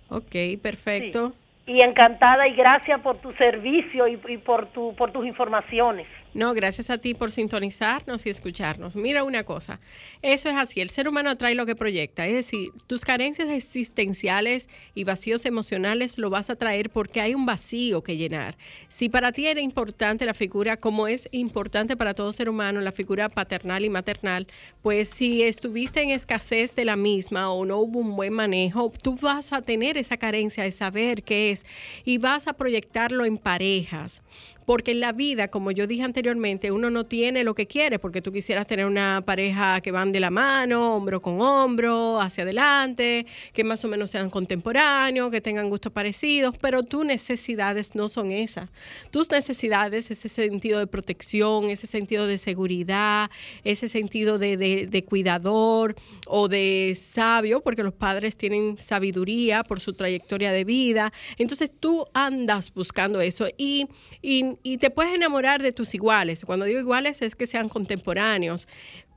Ok, 0.08 0.34
perfecto. 0.62 1.32
Y 1.66 1.82
encantada 1.82 2.48
y 2.48 2.54
gracias 2.54 3.00
por 3.02 3.18
tu 3.18 3.32
servicio 3.34 4.08
y, 4.08 4.18
y 4.28 4.38
por, 4.38 4.66
tu, 4.68 4.94
por 4.96 5.12
tus 5.12 5.26
informaciones. 5.26 6.06
No, 6.34 6.54
gracias 6.54 6.88
a 6.88 6.96
ti 6.96 7.12
por 7.12 7.30
sintonizarnos 7.30 8.24
y 8.24 8.30
escucharnos. 8.30 8.96
Mira 8.96 9.22
una 9.22 9.44
cosa, 9.44 9.80
eso 10.22 10.48
es 10.48 10.56
así, 10.56 10.80
el 10.80 10.88
ser 10.88 11.06
humano 11.06 11.28
atrae 11.28 11.54
lo 11.54 11.66
que 11.66 11.76
proyecta, 11.76 12.26
es 12.26 12.34
decir, 12.34 12.70
tus 12.86 13.04
carencias 13.04 13.50
existenciales 13.50 14.70
y 14.94 15.04
vacíos 15.04 15.44
emocionales 15.44 16.16
lo 16.16 16.30
vas 16.30 16.48
a 16.48 16.56
traer 16.56 16.88
porque 16.88 17.20
hay 17.20 17.34
un 17.34 17.44
vacío 17.44 18.02
que 18.02 18.16
llenar. 18.16 18.56
Si 18.88 19.10
para 19.10 19.32
ti 19.32 19.46
era 19.46 19.60
importante 19.60 20.24
la 20.24 20.32
figura, 20.32 20.78
como 20.78 21.06
es 21.06 21.28
importante 21.32 21.98
para 21.98 22.14
todo 22.14 22.32
ser 22.32 22.48
humano, 22.48 22.80
la 22.80 22.92
figura 22.92 23.28
paternal 23.28 23.84
y 23.84 23.90
maternal, 23.90 24.46
pues 24.80 25.08
si 25.08 25.42
estuviste 25.42 26.00
en 26.00 26.10
escasez 26.10 26.74
de 26.74 26.86
la 26.86 26.96
misma 26.96 27.50
o 27.50 27.66
no 27.66 27.78
hubo 27.78 27.98
un 27.98 28.16
buen 28.16 28.32
manejo, 28.32 28.90
tú 29.02 29.16
vas 29.16 29.52
a 29.52 29.60
tener 29.60 29.98
esa 29.98 30.16
carencia 30.16 30.64
de 30.64 30.72
saber 30.72 31.22
qué 31.22 31.50
es 31.50 31.66
y 32.04 32.16
vas 32.16 32.48
a 32.48 32.54
proyectarlo 32.54 33.26
en 33.26 33.36
parejas. 33.36 34.22
Porque 34.64 34.92
en 34.92 35.00
la 35.00 35.12
vida, 35.12 35.48
como 35.48 35.70
yo 35.70 35.86
dije 35.86 36.02
anteriormente, 36.02 36.70
uno 36.70 36.90
no 36.90 37.04
tiene 37.04 37.44
lo 37.44 37.54
que 37.54 37.66
quiere, 37.66 37.98
porque 37.98 38.22
tú 38.22 38.32
quisieras 38.32 38.66
tener 38.66 38.86
una 38.86 39.22
pareja 39.24 39.80
que 39.80 39.90
van 39.90 40.12
de 40.12 40.20
la 40.20 40.30
mano, 40.30 40.96
hombro 40.96 41.20
con 41.20 41.40
hombro, 41.40 42.20
hacia 42.20 42.44
adelante, 42.44 43.26
que 43.52 43.64
más 43.64 43.84
o 43.84 43.88
menos 43.88 44.10
sean 44.10 44.30
contemporáneos, 44.30 45.30
que 45.30 45.40
tengan 45.40 45.68
gustos 45.68 45.92
parecidos, 45.92 46.56
pero 46.58 46.82
tus 46.82 47.04
necesidades 47.04 47.94
no 47.94 48.08
son 48.08 48.30
esas. 48.30 48.70
Tus 49.10 49.30
necesidades, 49.30 50.10
ese 50.10 50.28
sentido 50.28 50.78
de 50.78 50.86
protección, 50.86 51.70
ese 51.70 51.86
sentido 51.86 52.26
de 52.26 52.38
seguridad, 52.38 53.30
ese 53.64 53.88
sentido 53.88 54.38
de, 54.38 55.04
cuidador 55.08 55.96
o 56.26 56.48
de 56.48 56.96
sabio, 56.98 57.60
porque 57.60 57.82
los 57.82 57.94
padres 57.94 58.36
tienen 58.36 58.78
sabiduría 58.78 59.64
por 59.64 59.80
su 59.80 59.94
trayectoria 59.94 60.52
de 60.52 60.64
vida. 60.64 61.12
Entonces 61.38 61.70
tú 61.78 62.06
andas 62.14 62.72
buscando 62.72 63.20
eso 63.20 63.48
y, 63.58 63.86
y- 64.22 64.51
y 64.62 64.78
te 64.78 64.90
puedes 64.90 65.14
enamorar 65.14 65.62
de 65.62 65.72
tus 65.72 65.94
iguales. 65.94 66.44
Cuando 66.44 66.64
digo 66.66 66.80
iguales 66.80 67.22
es 67.22 67.34
que 67.34 67.46
sean 67.46 67.68
contemporáneos, 67.68 68.68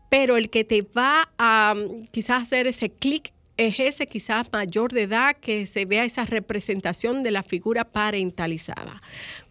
pero 0.09 0.37
el 0.37 0.49
que 0.49 0.63
te 0.63 0.81
va 0.81 1.29
a 1.37 1.73
mm, 1.75 2.07
quizás 2.11 2.43
hacer 2.43 2.67
ese 2.67 2.89
clic 2.89 3.31
es 3.57 3.79
ese 3.79 4.07
quizás 4.07 4.51
mayor 4.51 4.91
de 4.91 5.03
edad 5.03 5.35
que 5.39 5.65
se 5.65 5.85
vea 5.85 6.03
esa 6.03 6.25
representación 6.25 7.23
de 7.23 7.31
la 7.31 7.41
figura 7.43 7.85
parentalizada. 7.85 9.01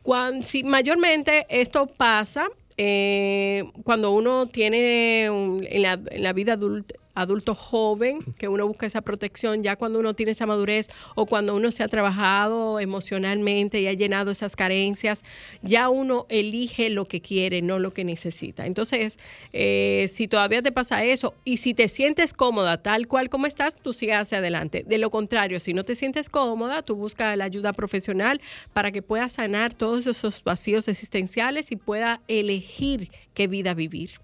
Cuan- 0.02 0.42
si 0.42 0.62
mayormente 0.62 1.46
esto 1.48 1.86
pasa 1.86 2.48
eh, 2.76 3.64
cuando 3.84 4.10
uno 4.10 4.46
tiene 4.46 5.24
en, 5.24 5.82
la, 5.82 5.92
en 6.10 6.22
la 6.22 6.32
vida 6.32 6.54
adulta 6.54 6.94
adulto 7.14 7.54
joven, 7.54 8.20
que 8.38 8.48
uno 8.48 8.66
busca 8.66 8.86
esa 8.86 9.02
protección, 9.02 9.62
ya 9.62 9.76
cuando 9.76 9.98
uno 9.98 10.14
tiene 10.14 10.32
esa 10.32 10.46
madurez 10.46 10.88
o 11.14 11.26
cuando 11.26 11.54
uno 11.54 11.70
se 11.70 11.82
ha 11.82 11.88
trabajado 11.88 12.80
emocionalmente 12.80 13.80
y 13.80 13.86
ha 13.86 13.92
llenado 13.92 14.30
esas 14.30 14.56
carencias, 14.56 15.22
ya 15.62 15.88
uno 15.88 16.26
elige 16.28 16.90
lo 16.90 17.06
que 17.06 17.20
quiere, 17.20 17.62
no 17.62 17.78
lo 17.78 17.92
que 17.92 18.04
necesita. 18.04 18.66
Entonces, 18.66 19.18
eh, 19.52 20.08
si 20.12 20.28
todavía 20.28 20.62
te 20.62 20.72
pasa 20.72 21.04
eso 21.04 21.34
y 21.44 21.58
si 21.58 21.74
te 21.74 21.88
sientes 21.88 22.32
cómoda 22.32 22.82
tal 22.82 23.06
cual 23.06 23.28
como 23.30 23.46
estás, 23.46 23.76
tú 23.76 23.92
sigas 23.92 24.22
hacia 24.22 24.38
adelante. 24.38 24.84
De 24.86 24.98
lo 24.98 25.10
contrario, 25.10 25.60
si 25.60 25.72
no 25.72 25.84
te 25.84 25.94
sientes 25.94 26.28
cómoda, 26.28 26.82
tú 26.82 26.96
busca 26.96 27.34
la 27.36 27.44
ayuda 27.44 27.72
profesional 27.72 28.40
para 28.72 28.92
que 28.92 29.02
puedas 29.02 29.34
sanar 29.34 29.74
todos 29.74 30.06
esos 30.06 30.42
vacíos 30.42 30.88
existenciales 30.88 31.70
y 31.72 31.76
pueda 31.76 32.20
elegir 32.28 33.10
qué 33.34 33.46
vida 33.46 33.74
vivir. 33.74 34.23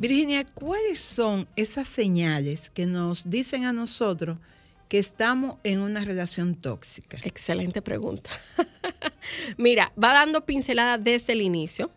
Virginia, 0.00 0.46
¿cuáles 0.54 0.98
son 0.98 1.46
esas 1.56 1.86
señales 1.86 2.70
que 2.70 2.86
nos 2.86 3.28
dicen 3.28 3.66
a 3.66 3.74
nosotros 3.74 4.38
que 4.88 4.98
estamos 4.98 5.58
en 5.62 5.82
una 5.82 6.00
relación 6.00 6.54
tóxica? 6.54 7.18
Excelente 7.22 7.82
pregunta. 7.82 8.30
Mira, 9.58 9.92
va 10.02 10.14
dando 10.14 10.46
pinceladas 10.46 11.04
desde 11.04 11.34
el 11.34 11.42
inicio. 11.42 11.90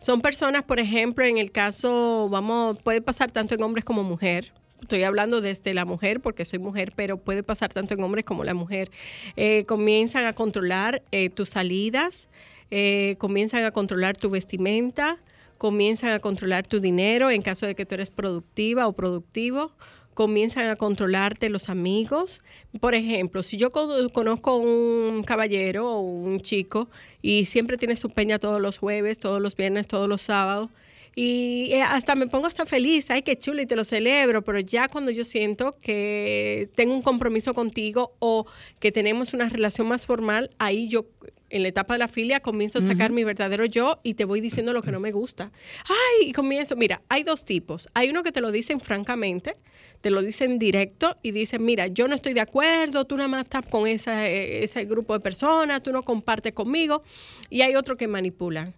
Son 0.00 0.20
personas, 0.20 0.64
por 0.64 0.80
ejemplo, 0.80 1.24
en 1.24 1.38
el 1.38 1.50
caso, 1.50 2.28
vamos, 2.28 2.78
puede 2.82 3.00
pasar 3.00 3.30
tanto 3.30 3.54
en 3.54 3.62
hombres 3.62 3.86
como 3.86 4.02
mujer. 4.02 4.52
Estoy 4.82 5.04
hablando 5.04 5.40
desde 5.40 5.72
la 5.72 5.86
mujer 5.86 6.20
porque 6.20 6.44
soy 6.44 6.58
mujer, 6.58 6.92
pero 6.94 7.16
puede 7.16 7.42
pasar 7.42 7.72
tanto 7.72 7.94
en 7.94 8.02
hombres 8.02 8.26
como 8.26 8.44
la 8.44 8.52
mujer. 8.52 8.90
Eh, 9.34 9.64
comienzan 9.64 10.26
a 10.26 10.34
controlar 10.34 11.02
eh, 11.10 11.30
tus 11.30 11.48
salidas, 11.48 12.28
eh, 12.70 13.16
comienzan 13.16 13.64
a 13.64 13.70
controlar 13.70 14.14
tu 14.14 14.28
vestimenta, 14.28 15.18
comienzan 15.58 16.10
a 16.12 16.18
controlar 16.20 16.66
tu 16.66 16.80
dinero 16.80 17.30
en 17.30 17.42
caso 17.42 17.66
de 17.66 17.74
que 17.74 17.86
tú 17.86 17.94
eres 17.94 18.10
productiva 18.10 18.86
o 18.86 18.92
productivo, 18.92 19.72
comienzan 20.14 20.70
a 20.70 20.76
controlarte 20.76 21.48
los 21.50 21.68
amigos. 21.68 22.42
Por 22.80 22.94
ejemplo, 22.94 23.42
si 23.42 23.58
yo 23.58 23.70
con- 23.70 24.08
conozco 24.08 24.56
un 24.56 25.22
caballero 25.24 25.90
o 25.90 26.00
un 26.00 26.40
chico 26.40 26.88
y 27.20 27.44
siempre 27.44 27.76
tiene 27.76 27.96
su 27.96 28.08
peña 28.10 28.38
todos 28.38 28.60
los 28.60 28.78
jueves, 28.78 29.18
todos 29.18 29.40
los 29.42 29.56
viernes, 29.56 29.86
todos 29.88 30.08
los 30.08 30.22
sábados, 30.22 30.70
y 31.18 31.70
eh, 31.72 31.80
hasta 31.80 32.14
me 32.14 32.26
pongo 32.26 32.46
hasta 32.46 32.66
feliz, 32.66 33.10
ay, 33.10 33.22
qué 33.22 33.38
chulo 33.38 33.62
y 33.62 33.66
te 33.66 33.74
lo 33.74 33.84
celebro, 33.84 34.42
pero 34.44 34.60
ya 34.60 34.88
cuando 34.88 35.10
yo 35.10 35.24
siento 35.24 35.74
que 35.82 36.68
tengo 36.74 36.92
un 36.94 37.00
compromiso 37.00 37.54
contigo 37.54 38.12
o 38.18 38.46
que 38.80 38.92
tenemos 38.92 39.32
una 39.32 39.48
relación 39.48 39.88
más 39.88 40.04
formal, 40.04 40.50
ahí 40.58 40.88
yo 40.88 41.06
en 41.50 41.62
la 41.62 41.68
etapa 41.68 41.94
de 41.94 41.98
la 41.98 42.08
filia 42.08 42.40
comienzo 42.40 42.78
a 42.78 42.80
sacar 42.82 43.10
mi 43.10 43.24
verdadero 43.24 43.64
yo 43.64 44.00
y 44.02 44.14
te 44.14 44.24
voy 44.24 44.40
diciendo 44.40 44.72
lo 44.72 44.82
que 44.82 44.90
no 44.90 45.00
me 45.00 45.12
gusta. 45.12 45.52
Ay, 45.88 46.28
y 46.28 46.32
comienzo, 46.32 46.76
mira, 46.76 47.02
hay 47.08 47.22
dos 47.22 47.44
tipos. 47.44 47.88
Hay 47.94 48.10
uno 48.10 48.22
que 48.22 48.32
te 48.32 48.40
lo 48.40 48.50
dicen 48.50 48.80
francamente, 48.80 49.56
te 50.00 50.10
lo 50.10 50.22
dicen 50.22 50.58
directo 50.58 51.16
y 51.22 51.30
dicen, 51.30 51.64
mira, 51.64 51.86
yo 51.86 52.08
no 52.08 52.14
estoy 52.14 52.34
de 52.34 52.40
acuerdo, 52.40 53.04
tú 53.04 53.16
nada 53.16 53.28
más 53.28 53.44
estás 53.44 53.66
con 53.66 53.86
esa, 53.86 54.28
eh, 54.28 54.64
ese 54.64 54.84
grupo 54.84 55.12
de 55.14 55.20
personas, 55.20 55.82
tú 55.82 55.92
no 55.92 56.02
compartes 56.02 56.52
conmigo. 56.52 57.02
Y 57.50 57.62
hay 57.62 57.76
otro 57.76 57.96
que 57.96 58.08
manipulan. 58.08 58.74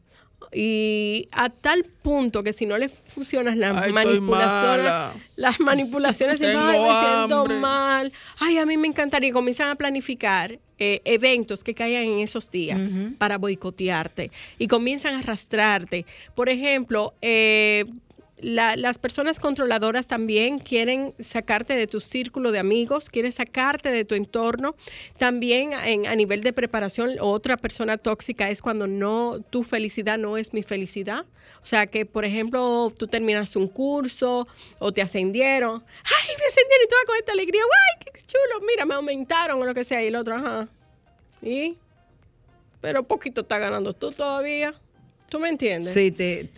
Y 0.52 1.28
a 1.32 1.50
tal 1.50 1.84
punto 1.84 2.42
que 2.42 2.52
si 2.52 2.64
no 2.64 2.78
le 2.78 2.88
funcionan 2.88 3.60
las 3.60 3.76
Ay, 3.76 3.92
manipulaciones, 3.92 4.92
las 5.36 5.60
manipulaciones, 5.60 6.40
dicen, 6.40 6.56
Tengo 6.56 6.68
ay, 6.68 6.80
me 6.80 6.90
siento 7.18 7.40
hambre". 7.42 7.56
mal, 7.58 8.12
ay, 8.40 8.56
a 8.58 8.64
mí 8.64 8.76
me 8.78 8.88
encantaría, 8.88 9.28
y 9.28 9.32
comienzan 9.32 9.68
a 9.68 9.74
planificar 9.74 10.58
eh, 10.78 11.02
eventos 11.04 11.64
que 11.64 11.74
caigan 11.74 12.04
en 12.04 12.20
esos 12.20 12.50
días 12.50 12.88
para 13.18 13.36
boicotearte 13.36 14.30
y 14.58 14.68
comienzan 14.68 15.16
a 15.16 15.18
arrastrarte. 15.18 16.06
Por 16.34 16.48
ejemplo, 16.48 17.14
eh, 17.20 17.84
la- 18.40 18.76
las 18.76 18.98
personas 18.98 19.40
controladoras 19.40 20.06
también 20.06 20.58
quieren 20.58 21.14
sacarte 21.18 21.74
de 21.74 21.86
tu 21.86 22.00
círculo 22.00 22.52
de 22.52 22.58
amigos, 22.58 23.10
quieren 23.10 23.32
sacarte 23.32 23.90
de 23.90 24.04
tu 24.04 24.14
entorno. 24.14 24.76
También 25.18 25.72
en- 25.72 26.06
a 26.06 26.14
nivel 26.14 26.42
de 26.42 26.52
preparación, 26.52 27.16
otra 27.20 27.56
persona 27.56 27.98
tóxica 27.98 28.50
es 28.50 28.62
cuando 28.62 28.86
no 28.86 29.40
tu 29.50 29.64
felicidad 29.64 30.18
no 30.18 30.36
es 30.38 30.52
mi 30.54 30.62
felicidad. 30.62 31.26
O 31.62 31.66
sea 31.66 31.86
que, 31.86 32.06
por 32.06 32.24
ejemplo, 32.24 32.92
tú 32.96 33.08
terminas 33.08 33.56
un 33.56 33.66
curso 33.68 34.46
o 34.78 34.92
te 34.92 35.02
ascendieron. 35.02 35.82
¡Ay, 36.04 36.34
me 36.38 36.46
ascendieron! 36.46 36.84
Y 36.84 36.88
tú 36.88 36.94
vas 36.96 37.04
con 37.06 37.16
esta 37.16 37.32
alegría. 37.32 37.62
¡Ay, 37.62 38.04
qué 38.12 38.20
chulo! 38.20 38.64
Mira, 38.66 38.86
me 38.86 38.94
aumentaron 38.94 39.60
o 39.60 39.64
lo 39.64 39.74
que 39.74 39.82
sea. 39.84 40.02
Y 40.02 40.06
el 40.06 40.16
otro, 40.16 40.36
ajá. 40.36 40.68
¿Y? 41.42 41.76
Pero 42.80 43.02
poquito 43.02 43.40
está 43.40 43.58
ganando 43.58 43.92
tú 43.92 44.12
todavía. 44.12 44.72
¿Tú 45.28 45.40
me 45.40 45.48
entiendes? 45.48 45.92
Sí, 45.92 46.10
te, 46.12 46.48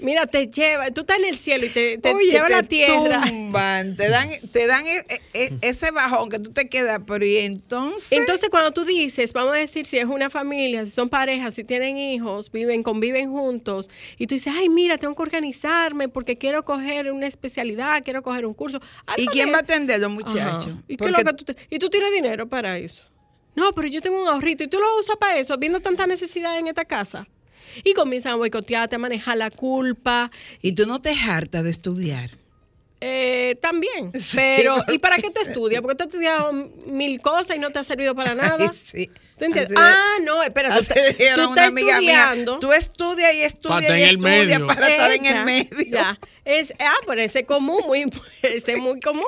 Mira, 0.00 0.26
te 0.26 0.46
lleva, 0.46 0.90
tú 0.90 1.02
estás 1.02 1.18
en 1.18 1.24
el 1.26 1.36
cielo 1.36 1.66
y 1.66 1.68
te, 1.70 1.98
te 1.98 2.12
Oye, 2.14 2.30
lleva 2.30 2.46
te 2.48 2.52
la 2.54 2.62
tierra. 2.62 3.22
tumban, 3.28 3.96
te 3.96 4.08
dan, 4.08 4.28
te 4.52 4.66
dan 4.66 4.86
e- 4.86 5.04
e- 5.34 5.58
ese 5.62 5.90
bajón 5.90 6.28
que 6.28 6.38
tú 6.38 6.50
te 6.52 6.68
quedas, 6.68 7.00
pero 7.06 7.24
y 7.24 7.38
entonces. 7.38 8.12
Entonces, 8.12 8.48
cuando 8.50 8.72
tú 8.72 8.84
dices, 8.84 9.32
vamos 9.32 9.54
a 9.54 9.58
decir, 9.58 9.86
si 9.86 9.98
es 9.98 10.04
una 10.06 10.30
familia, 10.30 10.84
si 10.86 10.92
son 10.92 11.08
parejas, 11.08 11.54
si 11.54 11.64
tienen 11.64 11.96
hijos, 11.98 12.50
viven, 12.52 12.82
conviven 12.82 13.30
juntos, 13.30 13.90
y 14.18 14.26
tú 14.26 14.34
dices, 14.34 14.52
ay, 14.56 14.68
mira, 14.68 14.98
tengo 14.98 15.14
que 15.14 15.22
organizarme 15.22 16.08
porque 16.08 16.36
quiero 16.38 16.64
coger 16.64 17.10
una 17.12 17.26
especialidad, 17.26 18.02
quiero 18.04 18.22
coger 18.22 18.46
un 18.46 18.54
curso. 18.54 18.80
¿Y 19.16 19.26
quién 19.26 19.52
va 19.52 19.56
a 19.56 19.60
atender 19.60 19.96
a 19.96 19.98
los 19.98 20.10
muchachos? 20.10 20.68
Ajá. 20.68 20.82
¿Y, 20.88 20.96
Porque- 20.96 21.24
que 21.24 21.32
tú 21.34 21.44
te- 21.44 21.56
y 21.70 21.78
tú 21.78 21.88
tienes 21.90 22.12
dinero 22.12 22.48
para 22.48 22.78
eso. 22.78 23.02
No, 23.56 23.72
pero 23.72 23.86
yo 23.86 24.00
tengo 24.02 24.20
un 24.20 24.28
ahorrito 24.28 24.64
y 24.64 24.68
tú 24.68 24.78
lo 24.80 24.98
usas 24.98 25.16
para 25.16 25.38
eso, 25.38 25.56
viendo 25.56 25.78
tanta 25.80 26.06
necesidad 26.08 26.58
en 26.58 26.66
esta 26.66 26.84
casa. 26.84 27.28
Y 27.82 27.94
comienzan 27.94 28.32
a 28.32 28.36
boicotearte, 28.36 28.96
a 28.96 28.98
manejar 28.98 29.36
la 29.38 29.50
culpa. 29.50 30.30
Y 30.62 30.72
tú 30.72 30.86
no 30.86 31.00
te 31.00 31.12
hartas 31.18 31.64
de 31.64 31.70
estudiar. 31.70 32.30
Eh, 33.00 33.56
también. 33.60 34.12
Sí, 34.18 34.36
Pero, 34.36 34.76
porque- 34.76 34.94
¿y 34.94 34.98
para 34.98 35.16
qué 35.16 35.30
tú 35.30 35.40
estudias? 35.42 35.82
Porque 35.82 35.96
tú 35.96 36.04
has 36.04 36.08
estudiado 36.08 36.52
mil 36.86 37.20
cosas 37.20 37.56
y 37.56 37.58
no 37.58 37.70
te 37.70 37.78
ha 37.80 37.84
servido 37.84 38.14
para 38.14 38.34
nada. 38.34 38.56
Ay, 38.60 38.70
sí. 38.72 39.10
¿Tú 39.38 39.44
entiendes? 39.46 39.76
Así 39.76 39.84
de- 39.86 39.94
ah, 39.96 40.16
no, 40.24 40.42
espera. 40.42 40.68
Tú, 40.70 40.74
Así 40.78 40.88
te- 40.88 41.08
dijeron 41.12 41.46
tú 41.46 41.52
una 41.52 41.60
estás 41.62 41.68
amiga 41.72 42.00
mía. 42.00 42.18
estudiando. 42.22 42.58
Tú 42.60 42.72
estudias 42.72 43.34
y 43.34 43.42
estudias 43.42 43.82
estar 43.82 43.98
y 43.98 44.02
en 44.02 44.08
el 44.08 44.14
estudias 44.24 44.62
para 44.62 44.88
estar 44.88 45.12
en 45.12 45.26
el 45.26 45.44
medio. 45.44 45.68
Ya. 45.90 46.18
Es, 46.44 46.72
ah, 46.78 46.96
pero 47.06 47.22
ese 47.22 47.40
es 47.40 47.46
común, 47.46 47.80
muy, 47.86 48.04
ese 48.42 48.72
es 48.72 48.80
muy 48.80 49.00
común. 49.00 49.24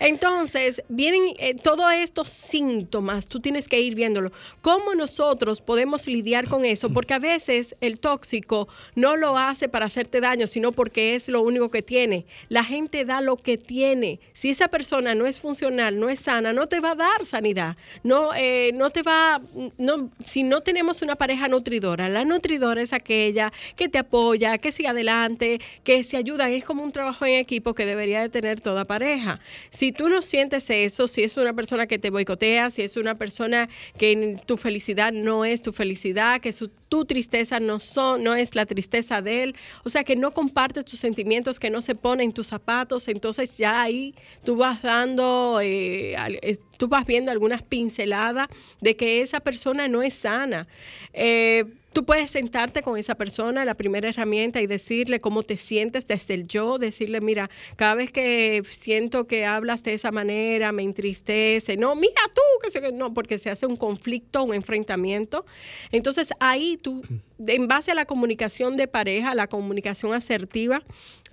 Entonces, 0.00 0.82
vienen 0.88 1.34
eh, 1.38 1.54
todos 1.54 1.92
estos 1.94 2.28
síntomas, 2.28 3.26
tú 3.26 3.40
tienes 3.40 3.68
que 3.68 3.80
ir 3.80 3.94
viéndolo. 3.94 4.32
¿Cómo 4.60 4.94
nosotros 4.94 5.62
podemos 5.62 6.06
lidiar 6.06 6.48
con 6.48 6.64
eso? 6.64 6.90
Porque 6.90 7.14
a 7.14 7.18
veces 7.18 7.74
el 7.80 8.00
tóxico 8.00 8.68
no 8.94 9.16
lo 9.16 9.38
hace 9.38 9.68
para 9.68 9.86
hacerte 9.86 10.20
daño, 10.20 10.46
sino 10.46 10.72
porque 10.72 11.14
es 11.14 11.28
lo 11.28 11.40
único 11.40 11.70
que 11.70 11.82
tiene. 11.82 12.26
La 12.48 12.64
gente 12.64 13.04
da 13.04 13.20
lo 13.20 13.36
que 13.36 13.56
tiene. 13.56 14.20
Si 14.34 14.50
esa 14.50 14.68
persona 14.68 15.14
no 15.14 15.26
es 15.26 15.38
funcional, 15.38 15.98
no 15.98 16.10
es 16.10 16.20
sana, 16.20 16.52
no 16.52 16.68
te 16.68 16.80
va 16.80 16.92
a 16.92 16.96
dar 16.96 17.24
sanidad. 17.24 17.76
No, 18.02 18.34
eh, 18.34 18.72
no 18.74 18.90
te 18.90 19.02
va, 19.02 19.40
no, 19.78 20.10
si 20.24 20.42
no 20.42 20.60
tenemos 20.60 21.00
una 21.00 21.16
pareja 21.16 21.48
nutridora, 21.48 22.08
la 22.08 22.24
nutridora 22.24 22.82
es 22.82 22.92
aquella 22.92 23.52
que 23.76 23.88
te 23.88 23.98
apoya, 23.98 24.58
que 24.58 24.72
sigue 24.72 24.88
adelante, 24.88 25.60
que 25.82 26.04
se 26.04 26.16
ayuda. 26.16 26.48
Es 26.58 26.64
como 26.64 26.82
un 26.82 26.90
trabajo 26.90 27.24
en 27.24 27.34
equipo 27.34 27.72
que 27.72 27.86
debería 27.86 28.20
de 28.20 28.28
tener 28.28 28.60
toda 28.60 28.84
pareja. 28.84 29.38
Si 29.70 29.92
tú 29.92 30.08
no 30.08 30.22
sientes 30.22 30.68
eso, 30.70 31.06
si 31.06 31.22
es 31.22 31.36
una 31.36 31.52
persona 31.54 31.86
que 31.86 32.00
te 32.00 32.10
boicotea, 32.10 32.70
si 32.72 32.82
es 32.82 32.96
una 32.96 33.16
persona 33.16 33.68
que 33.96 34.36
tu 34.44 34.56
felicidad 34.56 35.12
no 35.12 35.44
es 35.44 35.62
tu 35.62 35.72
felicidad, 35.72 36.40
que 36.40 36.52
su, 36.52 36.66
tu 36.66 37.04
tristeza 37.04 37.60
no, 37.60 37.78
son, 37.78 38.24
no 38.24 38.34
es 38.34 38.56
la 38.56 38.66
tristeza 38.66 39.22
de 39.22 39.44
él, 39.44 39.56
o 39.84 39.88
sea, 39.88 40.02
que 40.02 40.16
no 40.16 40.32
compartes 40.32 40.84
tus 40.84 40.98
sentimientos, 40.98 41.60
que 41.60 41.70
no 41.70 41.80
se 41.80 41.94
pone 41.94 42.24
en 42.24 42.32
tus 42.32 42.48
zapatos, 42.48 43.06
entonces 43.06 43.56
ya 43.56 43.80
ahí 43.80 44.16
tú 44.44 44.56
vas 44.56 44.82
dando, 44.82 45.60
eh, 45.62 46.16
es- 46.42 46.58
tú 46.76 46.88
vas 46.88 47.06
viendo 47.06 47.30
algunas 47.30 47.62
pinceladas 47.62 48.48
de 48.80 48.96
que 48.96 49.22
esa 49.22 49.38
persona 49.38 49.86
no 49.86 50.02
es 50.02 50.14
sana. 50.14 50.66
Eh, 51.12 51.64
Tú 51.92 52.04
puedes 52.04 52.30
sentarte 52.30 52.82
con 52.82 52.98
esa 52.98 53.14
persona, 53.14 53.64
la 53.64 53.74
primera 53.74 54.08
herramienta, 54.08 54.60
y 54.60 54.66
decirle 54.66 55.20
cómo 55.20 55.42
te 55.42 55.56
sientes 55.56 56.06
desde 56.06 56.34
el 56.34 56.46
yo, 56.46 56.78
decirle, 56.78 57.20
mira, 57.20 57.50
cada 57.76 57.94
vez 57.94 58.12
que 58.12 58.62
siento 58.68 59.26
que 59.26 59.46
hablas 59.46 59.82
de 59.82 59.94
esa 59.94 60.12
manera, 60.12 60.70
me 60.70 60.82
entristece, 60.82 61.76
no, 61.76 61.94
mira 61.94 62.20
tú, 62.34 62.42
que 62.62 62.70
se, 62.70 62.92
no, 62.92 63.14
porque 63.14 63.38
se 63.38 63.50
hace 63.50 63.66
un 63.66 63.76
conflicto, 63.76 64.44
un 64.44 64.54
enfrentamiento. 64.54 65.46
Entonces 65.90 66.28
ahí 66.40 66.76
tú, 66.76 67.02
en 67.46 67.68
base 67.68 67.90
a 67.92 67.94
la 67.94 68.04
comunicación 68.04 68.76
de 68.76 68.86
pareja, 68.86 69.34
la 69.34 69.48
comunicación 69.48 70.12
asertiva, 70.12 70.82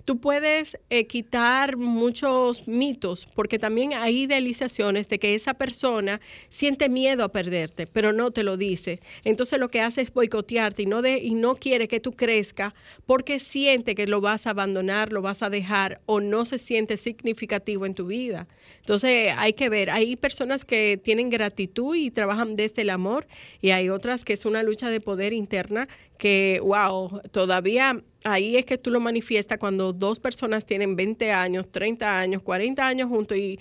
tú 0.06 0.20
puedes 0.20 0.78
eh, 0.88 1.06
quitar 1.08 1.76
muchos 1.76 2.68
mitos, 2.68 3.26
porque 3.34 3.58
también 3.58 3.92
hay 3.92 4.22
idealizaciones 4.22 5.08
de 5.08 5.18
que 5.18 5.34
esa 5.34 5.54
persona 5.54 6.20
siente 6.48 6.88
miedo 6.88 7.24
a 7.24 7.32
perderte, 7.32 7.88
pero 7.88 8.12
no 8.12 8.30
te 8.30 8.44
lo 8.44 8.56
dice. 8.56 9.00
Entonces 9.24 9.58
lo 9.58 9.68
que 9.68 9.80
hace 9.80 10.02
es 10.02 10.14
boicotearte 10.14 10.84
y 10.84 10.86
no, 10.86 11.02
de, 11.02 11.18
y 11.18 11.34
no 11.34 11.56
quiere 11.56 11.88
que 11.88 11.98
tú 11.98 12.12
crezca 12.12 12.72
porque 13.04 13.40
siente 13.40 13.96
que 13.96 14.06
lo 14.06 14.20
vas 14.20 14.46
a 14.46 14.50
abandonar, 14.50 15.12
lo 15.12 15.22
vas 15.22 15.42
a 15.42 15.50
dejar 15.50 16.00
o 16.06 16.20
no 16.20 16.46
se 16.46 16.58
siente 16.58 16.96
significativo 16.96 17.84
en 17.84 17.94
tu 17.94 18.06
vida. 18.06 18.46
Entonces 18.78 19.32
hay 19.36 19.54
que 19.54 19.68
ver, 19.68 19.90
hay 19.90 20.14
personas 20.14 20.64
que 20.64 21.00
tienen 21.02 21.30
gratitud 21.30 21.96
y 21.96 22.12
trabajan 22.12 22.54
desde 22.54 22.82
el 22.82 22.90
amor 22.90 23.26
y 23.60 23.70
hay 23.70 23.88
otras 23.88 24.24
que 24.24 24.34
es 24.34 24.46
una 24.46 24.62
lucha 24.62 24.88
de 24.88 25.00
poder 25.00 25.32
interna 25.32 25.88
que, 26.16 26.60
wow, 26.62 27.20
todavía 27.30 28.00
ahí 28.26 28.56
es 28.56 28.64
que 28.64 28.76
tú 28.76 28.90
lo 28.90 29.00
manifiestas 29.00 29.58
cuando 29.58 29.92
dos 29.92 30.18
personas 30.18 30.66
tienen 30.66 30.96
20 30.96 31.32
años, 31.32 31.70
30 31.70 32.18
años, 32.18 32.42
40 32.42 32.86
años 32.86 33.08
juntos 33.08 33.38
y, 33.38 33.58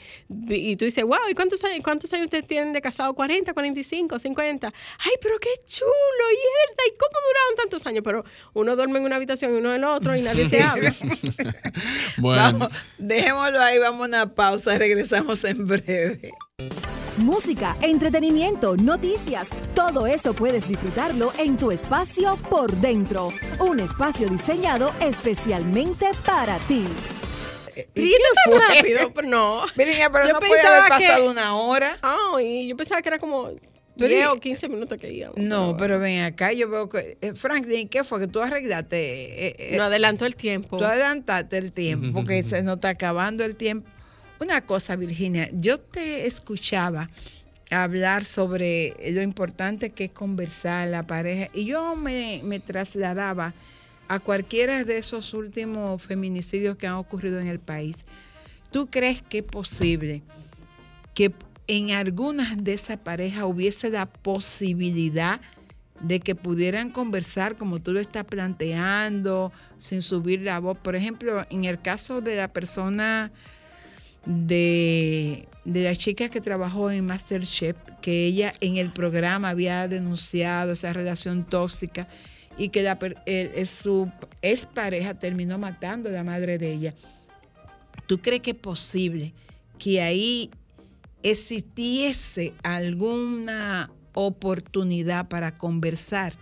y 0.47 0.75
tú 0.75 0.85
dices, 0.85 1.03
wow, 1.03 1.29
¿y 1.29 1.33
cuántos 1.33 1.63
años, 1.63 1.83
cuántos 1.83 2.11
años 2.13 2.25
ustedes 2.25 2.47
tienen 2.47 2.73
de 2.73 2.81
casado? 2.81 3.13
40, 3.13 3.53
45, 3.53 4.19
50. 4.19 4.67
Ay, 4.67 5.11
pero 5.21 5.39
qué 5.39 5.49
chulo, 5.67 5.91
y 6.31 6.35
es 6.35 6.69
verdad, 6.69 6.83
¿y 6.87 6.97
cómo 6.97 7.19
duraron 7.27 7.55
tantos 7.57 7.85
años? 7.85 8.01
Pero 8.03 8.25
uno 8.53 8.75
duerme 8.75 8.99
en 8.99 9.05
una 9.05 9.15
habitación 9.17 9.53
y 9.53 9.57
uno 9.57 9.69
en 9.69 9.75
el 9.75 9.83
otro 9.83 10.15
y 10.15 10.21
nadie 10.21 10.49
se 10.49 10.61
habla. 10.61 10.93
Bueno, 12.17 12.41
Vamos, 12.41 12.69
dejémoslo 12.97 13.59
ahí, 13.59 13.77
vamos 13.79 14.01
a 14.01 14.05
una 14.05 14.33
pausa, 14.33 14.77
regresamos 14.77 15.43
en 15.43 15.67
breve. 15.67 16.31
Música, 17.17 17.77
entretenimiento, 17.81 18.75
noticias, 18.75 19.49
todo 19.73 20.05
eso 20.05 20.33
puedes 20.33 20.67
disfrutarlo 20.67 21.31
en 21.39 21.55
tu 21.55 21.71
espacio 21.71 22.37
por 22.49 22.75
dentro. 22.75 23.29
Un 23.59 23.79
espacio 23.79 24.27
diseñado 24.27 24.91
especialmente 24.99 26.07
para 26.25 26.57
ti. 26.67 26.83
¿Y 27.93 28.01
Ríete 28.01 28.17
qué 28.17 28.51
tan 28.51 28.53
fue? 28.59 28.75
rápido, 28.75 29.11
pero 29.15 29.27
no. 29.29 29.61
Virginia, 29.77 30.09
pero 30.09 30.27
Yo 30.27 30.33
no 30.33 30.39
puede 30.39 30.61
haber 30.61 30.83
que- 30.83 30.89
pasado 31.07 31.31
una 31.31 31.55
hora. 31.55 31.97
Ay, 32.01 32.67
yo 32.67 32.75
pensaba 32.75 33.01
que 33.01 33.07
era 33.09 33.19
como 33.19 33.49
Tú 33.97 34.05
10 34.07 34.11
eres- 34.11 34.27
o 34.27 34.35
15 34.39 34.67
minutos 34.67 34.97
que 34.99 35.09
íbamos. 35.13 35.37
No, 35.37 35.77
pero 35.77 35.99
ven 35.99 36.23
acá, 36.25 36.51
yo 36.51 36.69
veo 36.69 36.89
que... 36.89 37.17
eh, 37.21 37.33
Franklin, 37.33 37.87
¿qué 37.87 38.03
fue? 38.03 38.19
Que 38.19 38.27
tú 38.27 38.41
arreglaste... 38.41 39.47
eh, 39.47 39.55
eh, 39.57 39.77
No 39.77 39.83
adelantó 39.83 40.25
el 40.25 40.35
tiempo. 40.35 40.75
Tú 40.75 40.83
adelantaste 40.83 41.57
el 41.57 41.71
tiempo 41.71 42.07
porque 42.13 42.43
se 42.43 42.61
nos 42.61 42.75
está 42.75 42.89
acabando 42.89 43.45
el 43.45 43.55
tiempo. 43.55 43.89
Una 44.39 44.61
cosa, 44.61 44.97
Virginia, 44.97 45.49
yo 45.53 45.79
te 45.79 46.27
escuchaba 46.27 47.09
hablar 47.71 48.25
sobre 48.25 48.93
lo 49.11 49.21
importante 49.21 49.91
que 49.91 50.05
es 50.05 50.11
conversar 50.11 50.89
la 50.89 51.07
pareja 51.07 51.49
y 51.53 51.65
yo 51.65 51.95
me, 51.95 52.41
trasladaba 52.59 53.53
a 54.09 54.19
cualquiera 54.19 54.83
de 54.83 54.97
esos 54.97 55.33
últimos 55.33 56.01
feminicidios 56.03 56.75
que 56.75 56.85
han 56.85 56.95
ocurrido 56.95 57.39
en 57.39 57.47
el 57.47 57.59
país. 57.59 58.05
¿Tú 58.71 58.87
crees 58.87 59.21
que 59.21 59.37
es 59.37 59.43
posible 59.43 60.21
que 61.13 61.33
en 61.67 61.91
algunas 61.91 62.61
de 62.61 62.73
esas 62.73 62.97
parejas 62.97 63.45
hubiese 63.45 63.89
la 63.89 64.05
posibilidad 64.05 65.39
de 66.01 66.19
que 66.19 66.35
pudieran 66.35 66.89
conversar 66.89 67.55
como 67.55 67.81
tú 67.81 67.93
lo 67.93 68.01
estás 68.01 68.25
planteando, 68.25 69.53
sin 69.77 70.01
subir 70.01 70.41
la 70.41 70.59
voz. 70.59 70.77
Por 70.77 70.95
ejemplo, 70.95 71.45
en 71.49 71.63
el 71.63 71.81
caso 71.81 72.19
de 72.19 72.35
la 72.35 72.49
persona 72.49 73.31
de, 74.25 75.47
de 75.65 75.83
la 75.83 75.95
chica 75.95 76.29
que 76.29 76.41
trabajó 76.41 76.91
en 76.91 77.05
Masterchef, 77.05 77.75
que 78.01 78.25
ella 78.25 78.53
en 78.61 78.77
el 78.77 78.91
programa 78.91 79.49
había 79.49 79.87
denunciado 79.87 80.71
esa 80.73 80.93
relación 80.93 81.43
tóxica 81.45 82.07
y 82.57 82.69
que 82.69 82.83
la 82.83 82.97
el- 83.25 83.67
su 83.67 84.11
expareja 84.41 85.13
terminó 85.13 85.57
matando 85.57 86.09
a 86.09 86.13
la 86.13 86.23
madre 86.23 86.57
de 86.57 86.73
ella. 86.73 86.93
¿Tú 88.07 88.19
crees 88.21 88.41
que 88.41 88.51
es 88.51 88.57
posible 88.57 89.33
que 89.79 90.01
ahí 90.01 90.49
existiese 91.23 92.53
alguna 92.63 93.91
oportunidad 94.13 95.27
para 95.27 95.57
conversar? 95.57 96.33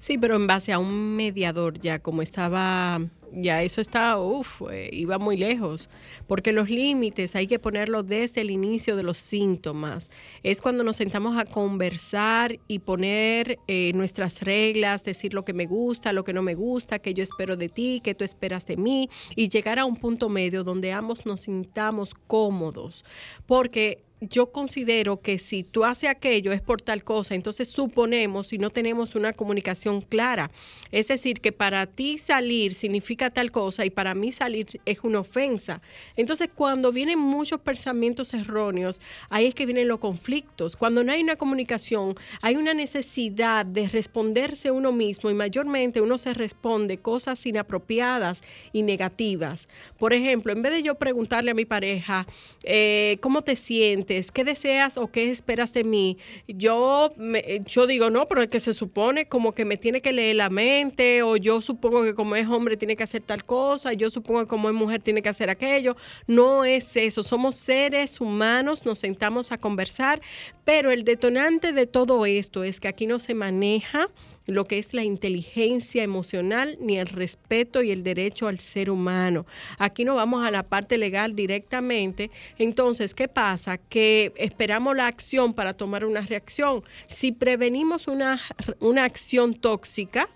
Sí, 0.00 0.16
pero 0.16 0.36
en 0.36 0.46
base 0.46 0.72
a 0.72 0.78
un 0.78 1.16
mediador 1.16 1.80
ya, 1.80 1.98
como 1.98 2.22
estaba, 2.22 3.00
ya 3.32 3.62
eso 3.62 3.80
está, 3.80 4.18
uff, 4.18 4.62
iba 4.90 5.18
muy 5.18 5.36
lejos, 5.36 5.88
porque 6.26 6.52
los 6.52 6.70
límites 6.70 7.36
hay 7.36 7.46
que 7.46 7.58
ponerlos 7.58 8.06
desde 8.06 8.40
el 8.40 8.50
inicio 8.50 8.96
de 8.96 9.02
los 9.02 9.18
síntomas. 9.18 10.10
Es 10.42 10.60
cuando 10.60 10.84
nos 10.84 10.96
sentamos 10.96 11.38
a 11.38 11.44
conversar 11.44 12.58
y 12.68 12.80
poner 12.80 13.58
eh, 13.66 13.92
nuestras 13.94 14.42
reglas, 14.42 15.04
decir 15.04 15.34
lo 15.34 15.44
que 15.44 15.52
me 15.52 15.66
gusta, 15.66 16.12
lo 16.12 16.24
que 16.24 16.32
no 16.32 16.42
me 16.42 16.54
gusta, 16.54 16.98
que 16.98 17.14
yo 17.14 17.22
espero 17.22 17.56
de 17.56 17.68
ti, 17.68 18.00
que 18.02 18.14
tú 18.14 18.24
esperas 18.24 18.66
de 18.66 18.76
mí, 18.76 19.08
y 19.36 19.48
llegar 19.48 19.78
a 19.78 19.84
un 19.84 19.96
punto 19.96 20.28
medio 20.28 20.64
donde 20.64 20.92
ambos 20.92 21.26
nos 21.26 21.42
sintamos 21.42 22.14
cómodos, 22.14 23.04
porque 23.46 24.07
yo 24.20 24.50
considero 24.50 25.20
que 25.20 25.38
si 25.38 25.62
tú 25.62 25.84
haces 25.84 26.10
aquello 26.10 26.52
es 26.52 26.60
por 26.60 26.82
tal 26.82 27.04
cosa, 27.04 27.34
entonces 27.34 27.68
suponemos 27.68 28.52
y 28.52 28.58
no 28.58 28.70
tenemos 28.70 29.14
una 29.14 29.32
comunicación 29.32 30.00
clara. 30.00 30.50
Es 30.90 31.08
decir, 31.08 31.40
que 31.40 31.52
para 31.52 31.86
ti 31.86 32.18
salir 32.18 32.74
significa 32.74 33.30
tal 33.30 33.50
cosa 33.52 33.84
y 33.84 33.90
para 33.90 34.14
mí 34.14 34.32
salir 34.32 34.66
es 34.84 35.00
una 35.02 35.20
ofensa. 35.20 35.82
Entonces, 36.16 36.48
cuando 36.54 36.90
vienen 36.90 37.18
muchos 37.18 37.60
pensamientos 37.60 38.34
erróneos, 38.34 39.00
ahí 39.28 39.46
es 39.46 39.54
que 39.54 39.66
vienen 39.66 39.88
los 39.88 39.98
conflictos. 39.98 40.76
Cuando 40.76 41.04
no 41.04 41.12
hay 41.12 41.22
una 41.22 41.36
comunicación, 41.36 42.16
hay 42.40 42.56
una 42.56 42.74
necesidad 42.74 43.66
de 43.66 43.88
responderse 43.88 44.70
uno 44.70 44.90
mismo 44.90 45.30
y 45.30 45.34
mayormente 45.34 46.00
uno 46.00 46.18
se 46.18 46.34
responde 46.34 46.98
cosas 46.98 47.44
inapropiadas 47.46 48.42
y 48.72 48.82
negativas. 48.82 49.68
Por 49.98 50.12
ejemplo, 50.12 50.52
en 50.52 50.62
vez 50.62 50.72
de 50.72 50.82
yo 50.82 50.96
preguntarle 50.96 51.50
a 51.52 51.54
mi 51.54 51.64
pareja, 51.64 52.26
eh, 52.64 53.18
¿cómo 53.20 53.42
te 53.42 53.54
sientes? 53.54 54.07
¿Qué 54.32 54.44
deseas 54.44 54.96
o 54.96 55.10
qué 55.10 55.30
esperas 55.30 55.72
de 55.72 55.84
mí? 55.84 56.16
Yo, 56.46 57.10
me- 57.16 57.60
yo 57.66 57.86
digo, 57.86 58.08
no, 58.10 58.26
pero 58.26 58.42
es 58.42 58.50
que 58.50 58.60
se 58.60 58.72
supone 58.72 59.26
como 59.28 59.52
que 59.52 59.64
me 59.64 59.76
tiene 59.76 60.00
que 60.00 60.12
leer 60.12 60.36
la 60.36 60.48
mente 60.50 61.22
o 61.22 61.36
yo 61.36 61.60
supongo 61.60 62.02
que 62.02 62.14
como 62.14 62.34
es 62.36 62.46
hombre 62.48 62.76
tiene 62.76 62.96
que 62.96 63.02
hacer 63.02 63.22
tal 63.22 63.44
cosa, 63.44 63.92
yo 63.92 64.08
supongo 64.10 64.40
que 64.40 64.46
como 64.46 64.68
es 64.68 64.74
mujer 64.74 65.02
tiene 65.02 65.20
que 65.22 65.28
hacer 65.28 65.50
aquello. 65.50 65.96
No 66.26 66.64
es 66.64 66.96
eso, 66.96 67.22
somos 67.22 67.54
seres 67.56 68.20
humanos, 68.20 68.86
nos 68.86 68.98
sentamos 68.98 69.52
a 69.52 69.58
conversar, 69.58 70.20
pero 70.64 70.90
el 70.90 71.04
detonante 71.04 71.72
de 71.72 71.86
todo 71.86 72.24
esto 72.26 72.64
es 72.64 72.80
que 72.80 72.88
aquí 72.88 73.06
no 73.06 73.18
se 73.18 73.34
maneja 73.34 74.08
lo 74.48 74.64
que 74.64 74.78
es 74.78 74.94
la 74.94 75.04
inteligencia 75.04 76.02
emocional 76.02 76.78
ni 76.80 76.98
el 76.98 77.06
respeto 77.06 77.82
y 77.82 77.90
el 77.90 78.02
derecho 78.02 78.48
al 78.48 78.58
ser 78.58 78.90
humano. 78.90 79.46
Aquí 79.78 80.04
no 80.04 80.14
vamos 80.14 80.44
a 80.44 80.50
la 80.50 80.62
parte 80.62 80.96
legal 80.96 81.36
directamente. 81.36 82.30
Entonces, 82.58 83.14
¿qué 83.14 83.28
pasa? 83.28 83.76
Que 83.76 84.32
esperamos 84.36 84.96
la 84.96 85.06
acción 85.06 85.52
para 85.52 85.74
tomar 85.74 86.04
una 86.06 86.22
reacción. 86.22 86.82
Si 87.08 87.30
prevenimos 87.30 88.08
una, 88.08 88.40
una 88.80 89.04
acción 89.04 89.54
tóxica. 89.54 90.28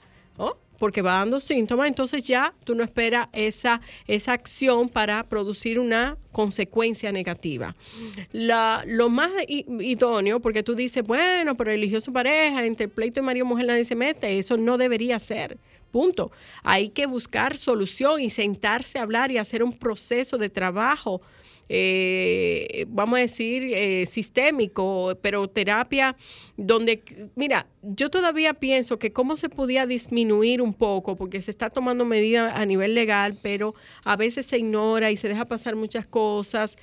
Porque 0.83 1.01
va 1.01 1.19
dando 1.19 1.39
síntomas, 1.39 1.87
entonces 1.87 2.25
ya 2.25 2.53
tú 2.65 2.75
no 2.75 2.83
esperas 2.83 3.29
esa, 3.33 3.81
esa 4.09 4.33
acción 4.33 4.89
para 4.89 5.23
producir 5.29 5.79
una 5.79 6.19
consecuencia 6.33 7.13
negativa. 7.13 7.77
La, 8.33 8.83
lo 8.85 9.09
más 9.09 9.31
idóneo, 9.47 10.41
porque 10.41 10.65
tú 10.65 10.75
dices, 10.75 11.05
bueno, 11.05 11.57
pero 11.57 11.71
eligió 11.71 12.01
su 12.01 12.13
pareja, 12.13 12.67
entre 12.67 12.89
pleito 12.89 13.21
y 13.21 13.23
marido 13.23 13.47
y 13.47 13.49
mujer 13.49 13.67
nadie 13.67 13.85
se 13.85 13.95
mete, 13.95 14.41
eso 14.41 14.57
no 14.57 14.77
debería 14.77 15.21
ser. 15.21 15.57
Punto. 15.93 16.33
Hay 16.65 16.89
que 16.89 17.07
buscar 17.07 17.57
solución 17.57 18.21
y 18.21 18.29
sentarse 18.29 18.99
a 18.99 19.03
hablar 19.03 19.31
y 19.31 19.39
hacer 19.39 19.63
un 19.63 19.73
proceso 19.73 20.37
de 20.37 20.51
trabajo 20.51 21.23
eh, 21.75 22.85
vamos 22.89 23.17
a 23.17 23.23
decir, 23.23 23.65
eh, 23.65 24.05
sistémico, 24.05 25.17
pero 25.23 25.49
terapia 25.49 26.15
donde, 26.59 27.03
mira, 27.35 27.67
yo 27.81 28.11
todavía 28.11 28.53
pienso 28.53 28.99
que 28.99 29.11
cómo 29.11 29.39
se 29.39 29.49
podía 29.49 29.87
disminuir 29.87 30.61
un 30.61 30.75
poco, 30.75 31.17
porque 31.17 31.41
se 31.41 31.51
está 31.51 31.71
tomando 31.71 32.05
medidas 32.05 32.53
a 32.55 32.67
nivel 32.67 32.95
legal, 32.95 33.39
pero 33.41 33.75
a 34.05 34.17
veces 34.17 34.45
se 34.45 34.59
ignora 34.59 35.11
y 35.11 35.17
se 35.17 35.29
deja 35.29 35.47
pasar 35.47 35.75
muchas 35.75 36.05
cosas. 36.05 36.77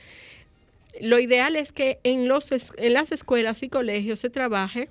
Lo 0.99 1.19
ideal 1.19 1.55
es 1.55 1.71
que 1.71 1.99
en, 2.03 2.27
los, 2.27 2.49
en 2.75 2.93
las 2.93 3.11
escuelas 3.11 3.61
y 3.61 3.69
colegios 3.69 4.19
se 4.19 4.31
trabaje 4.31 4.89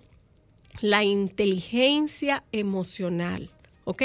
la 0.81 1.03
inteligencia 1.03 2.45
emocional. 2.53 3.51
¿Ok? 3.89 4.03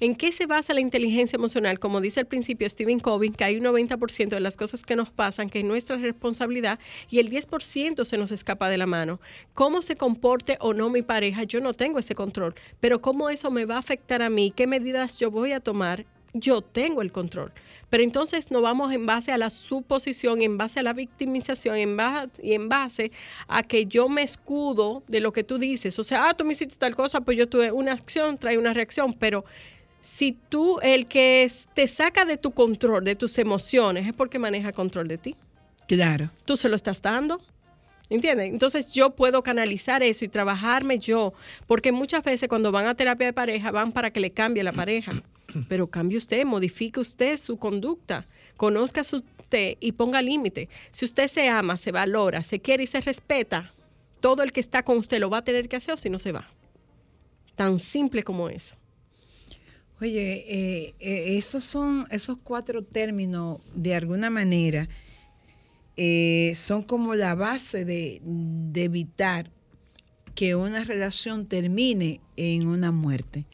¿En 0.00 0.16
qué 0.16 0.32
se 0.32 0.46
basa 0.46 0.72
la 0.72 0.80
inteligencia 0.80 1.36
emocional? 1.36 1.78
Como 1.78 2.00
dice 2.00 2.20
al 2.20 2.26
principio 2.26 2.66
Stephen 2.70 3.00
Covey, 3.00 3.28
que 3.28 3.44
hay 3.44 3.58
un 3.58 3.64
90% 3.64 4.30
de 4.30 4.40
las 4.40 4.56
cosas 4.56 4.82
que 4.82 4.96
nos 4.96 5.10
pasan 5.10 5.50
que 5.50 5.58
es 5.58 5.64
nuestra 5.66 5.96
responsabilidad 5.96 6.78
y 7.10 7.18
el 7.18 7.28
10% 7.28 8.06
se 8.06 8.16
nos 8.16 8.32
escapa 8.32 8.70
de 8.70 8.78
la 8.78 8.86
mano. 8.86 9.20
¿Cómo 9.52 9.82
se 9.82 9.94
comporte 9.94 10.56
o 10.58 10.72
no 10.72 10.88
mi 10.88 11.02
pareja? 11.02 11.42
Yo 11.42 11.60
no 11.60 11.74
tengo 11.74 11.98
ese 11.98 12.14
control, 12.14 12.54
pero 12.80 13.02
cómo 13.02 13.28
eso 13.28 13.50
me 13.50 13.66
va 13.66 13.74
a 13.74 13.80
afectar 13.80 14.22
a 14.22 14.30
mí, 14.30 14.54
qué 14.56 14.66
medidas 14.66 15.18
yo 15.18 15.30
voy 15.30 15.52
a 15.52 15.60
tomar, 15.60 16.06
yo 16.40 16.62
tengo 16.62 17.02
el 17.02 17.12
control. 17.12 17.52
Pero 17.88 18.02
entonces 18.02 18.50
nos 18.50 18.62
vamos 18.62 18.92
en 18.92 19.06
base 19.06 19.32
a 19.32 19.38
la 19.38 19.50
suposición, 19.50 20.42
en 20.42 20.58
base 20.58 20.80
a 20.80 20.82
la 20.82 20.92
victimización, 20.92 21.76
en 21.76 21.96
base, 21.96 22.30
y 22.42 22.52
en 22.54 22.68
base 22.68 23.12
a 23.46 23.62
que 23.62 23.86
yo 23.86 24.08
me 24.08 24.22
escudo 24.22 25.04
de 25.06 25.20
lo 25.20 25.32
que 25.32 25.44
tú 25.44 25.58
dices. 25.58 25.98
O 25.98 26.02
sea, 26.02 26.28
ah, 26.28 26.34
tú 26.34 26.44
me 26.44 26.52
hiciste 26.52 26.76
tal 26.76 26.96
cosa, 26.96 27.20
pues 27.20 27.38
yo 27.38 27.48
tuve 27.48 27.70
una 27.70 27.92
acción, 27.92 28.38
trae 28.38 28.58
una 28.58 28.72
reacción, 28.72 29.12
pero 29.12 29.44
si 30.00 30.32
tú, 30.32 30.78
el 30.82 31.06
que 31.06 31.50
te 31.74 31.86
saca 31.86 32.24
de 32.24 32.36
tu 32.36 32.52
control, 32.52 33.04
de 33.04 33.14
tus 33.14 33.38
emociones, 33.38 34.06
es 34.06 34.12
porque 34.12 34.38
maneja 34.38 34.72
control 34.72 35.08
de 35.08 35.18
ti. 35.18 35.36
Claro. 35.86 36.30
Tú 36.44 36.56
se 36.56 36.68
lo 36.68 36.76
estás 36.76 37.02
dando. 37.02 37.40
¿Entiendes? 38.08 38.52
Entonces 38.52 38.92
yo 38.92 39.10
puedo 39.10 39.42
canalizar 39.42 40.04
eso 40.04 40.24
y 40.24 40.28
trabajarme 40.28 40.98
yo, 41.00 41.34
porque 41.66 41.90
muchas 41.90 42.22
veces 42.22 42.48
cuando 42.48 42.70
van 42.70 42.86
a 42.86 42.94
terapia 42.94 43.26
de 43.26 43.32
pareja 43.32 43.72
van 43.72 43.90
para 43.90 44.12
que 44.12 44.20
le 44.20 44.30
cambie 44.30 44.62
la 44.62 44.72
pareja, 44.72 45.12
pero 45.68 45.88
cambie 45.88 46.18
usted, 46.18 46.44
modifique 46.44 47.00
usted 47.00 47.36
su 47.36 47.56
conducta, 47.56 48.26
conozca 48.56 49.04
su 49.04 49.22
usted 49.46 49.76
y 49.80 49.92
ponga 49.92 50.20
límite. 50.22 50.68
Si 50.90 51.04
usted 51.04 51.28
se 51.28 51.48
ama, 51.48 51.76
se 51.76 51.92
valora, 51.92 52.42
se 52.42 52.58
quiere 52.58 52.82
y 52.82 52.86
se 52.86 53.00
respeta, 53.00 53.72
todo 54.20 54.42
el 54.42 54.52
que 54.52 54.60
está 54.60 54.82
con 54.82 54.98
usted 54.98 55.20
lo 55.20 55.30
va 55.30 55.38
a 55.38 55.44
tener 55.44 55.68
que 55.68 55.76
hacer 55.76 55.94
o 55.94 55.96
si 55.96 56.10
no 56.10 56.18
se 56.18 56.32
va. 56.32 56.48
Tan 57.54 57.78
simple 57.78 58.22
como 58.22 58.48
eso. 58.48 58.76
Oye, 60.00 60.44
eh, 60.48 60.94
eh, 61.00 61.38
esos 61.38 61.64
son 61.64 62.06
esos 62.10 62.36
cuatro 62.42 62.82
términos, 62.82 63.60
de 63.74 63.94
alguna 63.94 64.28
manera, 64.28 64.88
eh, 65.96 66.54
son 66.54 66.82
como 66.82 67.14
la 67.14 67.34
base 67.34 67.86
de, 67.86 68.20
de 68.22 68.82
evitar 68.82 69.50
que 70.34 70.54
una 70.54 70.84
relación 70.84 71.46
termine 71.46 72.20
en 72.36 72.66
una 72.66 72.90
muerte. 72.90 73.46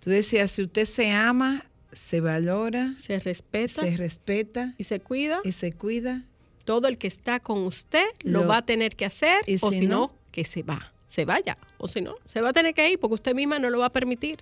Tú 0.00 0.10
decías, 0.10 0.50
si 0.50 0.62
usted 0.62 0.84
se 0.84 1.10
ama, 1.10 1.64
se 1.92 2.20
valora, 2.20 2.94
Se 2.98 3.18
respeta 3.18 3.82
se 3.82 3.96
respeta 3.96 4.74
y 4.78 4.84
se 4.84 5.00
cuida. 5.00 5.40
y 5.44 5.52
se 5.52 5.72
cuida. 5.72 6.24
todo 6.64 6.86
el 6.88 6.98
que 6.98 7.06
está 7.06 7.40
con 7.40 7.58
usted 7.64 8.04
lo, 8.20 8.42
Lo- 8.42 8.46
va 8.48 8.58
a 8.58 8.66
tener 8.66 8.94
que 8.94 9.04
hacer 9.06 9.42
y 9.46 9.56
o 9.60 9.72
si 9.72 9.86
no, 9.86 10.14
que 10.30 10.44
se 10.44 10.62
va. 10.62 10.92
Se 11.08 11.24
vaya, 11.24 11.56
o 11.78 11.88
si 11.88 12.02
no, 12.02 12.16
se 12.26 12.42
va 12.42 12.50
a 12.50 12.52
tener 12.52 12.74
que 12.74 12.90
ir 12.90 13.00
porque 13.00 13.14
usted 13.14 13.34
misma 13.34 13.58
no 13.58 13.70
lo 13.70 13.78
va 13.78 13.86
a 13.86 13.90
permitir. 13.92 14.40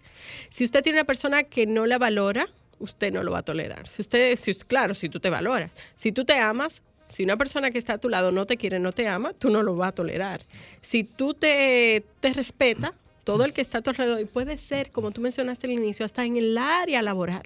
Si 0.51 0.65
usted 0.65 0.83
tiene 0.83 0.99
una 0.99 1.05
persona 1.07 1.45
que 1.45 1.65
no 1.65 1.87
la 1.87 1.97
valora, 1.99 2.49
usted 2.81 3.13
no 3.13 3.23
lo 3.23 3.31
va 3.31 3.39
a 3.39 3.43
tolerar. 3.45 3.87
Si 3.87 4.03
usted, 4.03 4.37
si, 4.37 4.53
claro, 4.55 4.93
si 4.95 5.09
tú 5.09 5.21
te 5.21 5.31
valoras, 5.31 5.71
si 5.95 6.11
tú 6.11 6.25
te 6.25 6.35
amas, 6.35 6.83
si 7.09 7.23
una 7.23 7.37
persona 7.37 7.71
que 7.71 7.79
está 7.79 7.93
a 7.95 7.99
tu 7.99 8.09
lado 8.09 8.33
no 8.33 8.45
te 8.45 8.57
quiere, 8.57 8.81
no 8.81 8.91
te 8.91 9.07
ama, 9.07 9.33
tú 9.33 9.49
no 9.51 9.63
lo 9.63 9.77
vas 9.77 9.91
a 9.91 9.93
tolerar. 9.93 10.45
Si 10.81 11.05
tú 11.05 11.35
te, 11.35 12.05
te 12.19 12.33
respeta, 12.33 12.93
todo 13.27 13.45
el 13.45 13.53
que 13.53 13.61
está 13.61 13.79
a 13.79 13.83
tu 13.83 13.91
alrededor, 13.91 14.20
y 14.20 14.24
puede 14.24 14.57
ser, 14.57 14.93
como 14.93 15.11
tú 15.11 15.20
mencionaste 15.20 15.66
al 15.66 15.72
inicio, 15.72 16.07
hasta 16.07 16.24
en 16.24 16.37
el 16.37 16.57
área 16.57 17.03
laboral. 17.03 17.43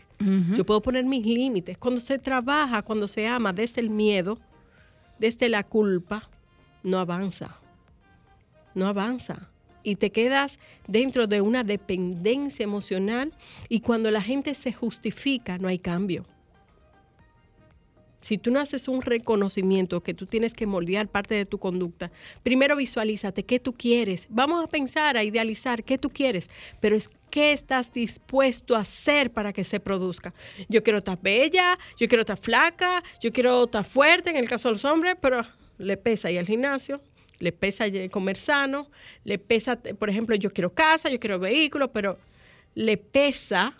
Yo 0.54 0.66
puedo 0.66 0.82
poner 0.82 1.06
mis 1.06 1.24
límites. 1.24 1.78
Cuando 1.78 2.00
se 2.00 2.18
trabaja, 2.18 2.82
cuando 2.82 3.08
se 3.08 3.26
ama 3.26 3.54
desde 3.54 3.80
el 3.80 3.88
miedo, 3.88 4.38
desde 5.18 5.48
la 5.48 5.64
culpa, 5.64 6.28
no 6.82 6.98
avanza. 6.98 7.56
No 8.74 8.88
avanza. 8.88 9.48
Y 9.82 9.96
te 9.96 10.12
quedas 10.12 10.58
dentro 10.86 11.26
de 11.26 11.40
una 11.40 11.64
dependencia 11.64 12.62
emocional 12.62 13.32
y 13.70 13.80
cuando 13.80 14.10
la 14.10 14.20
gente 14.20 14.52
se 14.52 14.74
justifica, 14.74 15.56
no 15.56 15.66
hay 15.66 15.78
cambio. 15.78 16.26
Si 18.20 18.38
tú 18.38 18.50
no 18.50 18.60
haces 18.60 18.88
un 18.88 19.02
reconocimiento 19.02 20.02
que 20.02 20.14
tú 20.14 20.26
tienes 20.26 20.54
que 20.54 20.66
moldear 20.66 21.08
parte 21.08 21.34
de 21.34 21.46
tu 21.46 21.58
conducta, 21.58 22.10
primero 22.42 22.76
visualízate 22.76 23.44
qué 23.44 23.58
tú 23.58 23.72
quieres. 23.72 24.26
Vamos 24.28 24.62
a 24.62 24.68
pensar, 24.68 25.16
a 25.16 25.24
idealizar 25.24 25.84
qué 25.84 25.98
tú 25.98 26.10
quieres, 26.10 26.50
pero 26.80 26.96
es 26.96 27.10
qué 27.30 27.52
estás 27.52 27.92
dispuesto 27.92 28.76
a 28.76 28.80
hacer 28.80 29.30
para 29.30 29.52
que 29.52 29.64
se 29.64 29.80
produzca. 29.80 30.34
Yo 30.68 30.82
quiero 30.82 30.98
estar 30.98 31.18
bella, 31.20 31.78
yo 31.96 32.08
quiero 32.08 32.22
estar 32.22 32.38
flaca, 32.38 33.02
yo 33.22 33.32
quiero 33.32 33.64
estar 33.64 33.84
fuerte 33.84 34.30
en 34.30 34.36
el 34.36 34.48
caso 34.48 34.68
de 34.68 34.74
los 34.74 34.84
hombres, 34.84 35.16
pero 35.20 35.42
le 35.78 35.96
pesa 35.96 36.30
ir 36.30 36.38
al 36.38 36.46
gimnasio, 36.46 37.00
le 37.38 37.52
pesa 37.52 37.86
comer 38.10 38.36
sano, 38.36 38.90
le 39.24 39.38
pesa, 39.38 39.76
por 39.76 40.10
ejemplo, 40.10 40.36
yo 40.36 40.52
quiero 40.52 40.70
casa, 40.70 41.08
yo 41.08 41.18
quiero 41.18 41.38
vehículo, 41.38 41.90
pero 41.90 42.18
le 42.74 42.96
pesa 42.96 43.76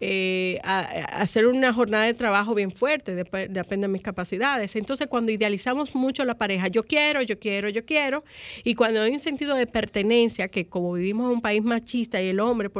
eh, 0.00 0.58
a- 0.62 0.80
hacer 1.20 1.46
una 1.46 1.72
jornada 1.72 2.04
de 2.04 2.14
trabajo 2.14 2.54
bien 2.54 2.70
fuerte, 2.70 3.16
dep- 3.24 3.48
depende 3.48 3.86
de 3.86 3.92
mis 3.92 4.02
capacidades. 4.02 4.76
Entonces, 4.76 5.06
cuando 5.08 5.32
idealizamos 5.32 5.94
mucho 5.94 6.24
la 6.24 6.34
pareja, 6.36 6.68
yo 6.68 6.82
quiero, 6.84 7.22
yo 7.22 7.38
quiero, 7.38 7.68
yo 7.68 7.84
quiero, 7.84 8.24
y 8.64 8.74
cuando 8.74 9.02
hay 9.02 9.12
un 9.12 9.18
sentido 9.20 9.54
de 9.56 9.66
pertenencia, 9.66 10.48
que 10.48 10.66
como 10.66 10.92
vivimos 10.92 11.26
en 11.26 11.36
un 11.36 11.40
país 11.40 11.62
machista 11.62 12.22
y 12.22 12.28
el 12.28 12.40
hombre, 12.40 12.70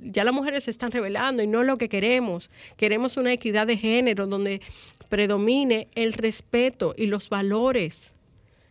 ya 0.00 0.24
las 0.24 0.34
mujeres 0.34 0.64
se 0.64 0.70
están 0.70 0.90
revelando 0.90 1.42
y 1.42 1.46
no 1.46 1.60
es 1.62 1.66
lo 1.66 1.78
que 1.78 1.88
queremos. 1.88 2.50
Queremos 2.76 3.16
una 3.16 3.32
equidad 3.32 3.66
de 3.66 3.76
género 3.76 4.26
donde 4.26 4.60
predomine 5.08 5.88
el 5.94 6.12
respeto 6.12 6.94
y 6.96 7.06
los 7.06 7.28
valores. 7.30 8.12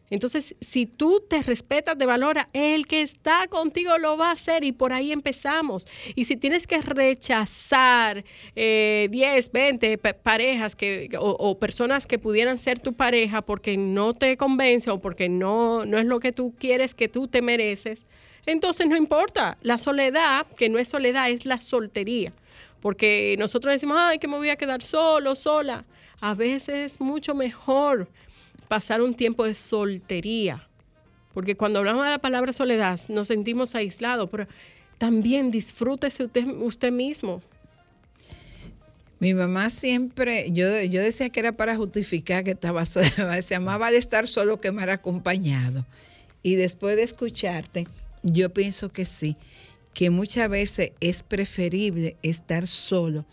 Entonces, 0.09 0.55
si 0.59 0.85
tú 0.87 1.21
te 1.29 1.43
respetas, 1.43 1.97
te 1.97 2.05
valora, 2.05 2.47
el 2.53 2.87
que 2.87 3.01
está 3.01 3.47
contigo 3.47 3.97
lo 3.97 4.17
va 4.17 4.29
a 4.29 4.33
hacer 4.33 4.63
y 4.63 4.71
por 4.71 4.91
ahí 4.91 5.11
empezamos. 5.11 5.85
Y 6.15 6.23
si 6.25 6.35
tienes 6.35 6.65
que 6.65 6.81
rechazar 6.81 8.23
eh, 8.55 9.07
10, 9.11 9.51
20 9.51 9.97
pa- 9.97 10.13
parejas 10.13 10.75
que, 10.75 11.09
o, 11.19 11.29
o 11.31 11.57
personas 11.59 12.07
que 12.07 12.19
pudieran 12.19 12.57
ser 12.57 12.79
tu 12.79 12.93
pareja 12.93 13.41
porque 13.41 13.77
no 13.77 14.13
te 14.13 14.35
convence 14.37 14.89
o 14.89 14.99
porque 14.99 15.29
no, 15.29 15.85
no 15.85 15.97
es 15.97 16.05
lo 16.05 16.19
que 16.19 16.31
tú 16.31 16.53
quieres, 16.59 16.95
que 16.95 17.07
tú 17.07 17.27
te 17.27 17.41
mereces, 17.41 18.05
entonces 18.45 18.87
no 18.87 18.97
importa. 18.97 19.57
La 19.61 19.77
soledad, 19.77 20.47
que 20.57 20.69
no 20.69 20.79
es 20.79 20.87
soledad, 20.87 21.29
es 21.29 21.45
la 21.45 21.61
soltería. 21.61 22.33
Porque 22.81 23.35
nosotros 23.37 23.73
decimos, 23.73 23.97
ay, 23.99 24.19
que 24.19 24.27
me 24.27 24.37
voy 24.37 24.49
a 24.49 24.55
quedar 24.55 24.81
solo, 24.81 25.35
sola. 25.35 25.85
A 26.21 26.33
veces 26.33 26.93
es 26.93 26.99
mucho 27.01 27.35
mejor 27.35 28.07
pasar 28.69 29.01
un 29.01 29.13
tiempo 29.13 29.43
de 29.43 29.55
soltería. 29.55 30.65
Porque 31.33 31.55
cuando 31.55 31.79
hablamos 31.79 32.05
de 32.05 32.11
la 32.11 32.19
palabra 32.19 32.53
soledad 32.53 33.01
nos 33.09 33.27
sentimos 33.27 33.75
aislados, 33.75 34.29
pero 34.29 34.47
también 34.97 35.51
disfrútese 35.51 36.23
usted, 36.23 36.47
usted 36.47 36.93
mismo. 36.93 37.41
Mi 39.19 39.33
mamá 39.33 39.69
siempre, 39.69 40.49
yo, 40.51 40.81
yo 40.83 41.01
decía 41.01 41.29
que 41.29 41.41
era 41.41 41.51
para 41.51 41.75
justificar 41.75 42.45
que 42.45 42.51
estaba 42.51 42.85
sola. 42.85 43.09
Decía, 43.35 43.59
más 43.59 43.77
vale 43.77 43.97
estar 43.97 44.27
solo 44.27 44.61
que 44.61 44.71
mal 44.71 44.89
acompañado. 44.89 45.85
Y 46.41 46.55
después 46.55 46.95
de 46.95 47.03
escucharte, 47.03 47.85
yo 48.23 48.53
pienso 48.53 48.89
que 48.89 49.03
sí, 49.03 49.35
que 49.93 50.09
muchas 50.09 50.49
veces 50.49 50.93
es 51.01 51.21
preferible 51.23 52.15
estar 52.21 52.65
solo 52.65 53.25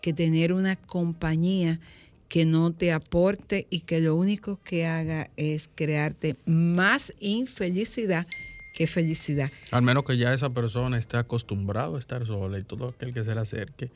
que 0.00 0.12
tener 0.12 0.52
una 0.52 0.76
compañía 0.76 1.80
que 2.28 2.44
no 2.44 2.72
te 2.72 2.92
aporte 2.92 3.66
y 3.70 3.80
que 3.80 4.00
lo 4.00 4.14
único 4.14 4.58
que 4.64 4.86
haga 4.86 5.30
es 5.36 5.68
crearte 5.74 6.36
más 6.46 7.12
infelicidad 7.20 8.26
que 8.74 8.86
felicidad. 8.86 9.50
Al 9.70 9.82
menos 9.82 10.04
que 10.04 10.16
ya 10.16 10.34
esa 10.34 10.50
persona 10.50 10.98
esté 10.98 11.16
acostumbrado 11.16 11.96
a 11.96 11.98
estar 11.98 12.26
sola 12.26 12.58
y 12.58 12.64
todo 12.64 12.88
aquel 12.88 13.14
que 13.14 13.24
se 13.24 13.34
le 13.34 13.40
acerque, 13.40 13.90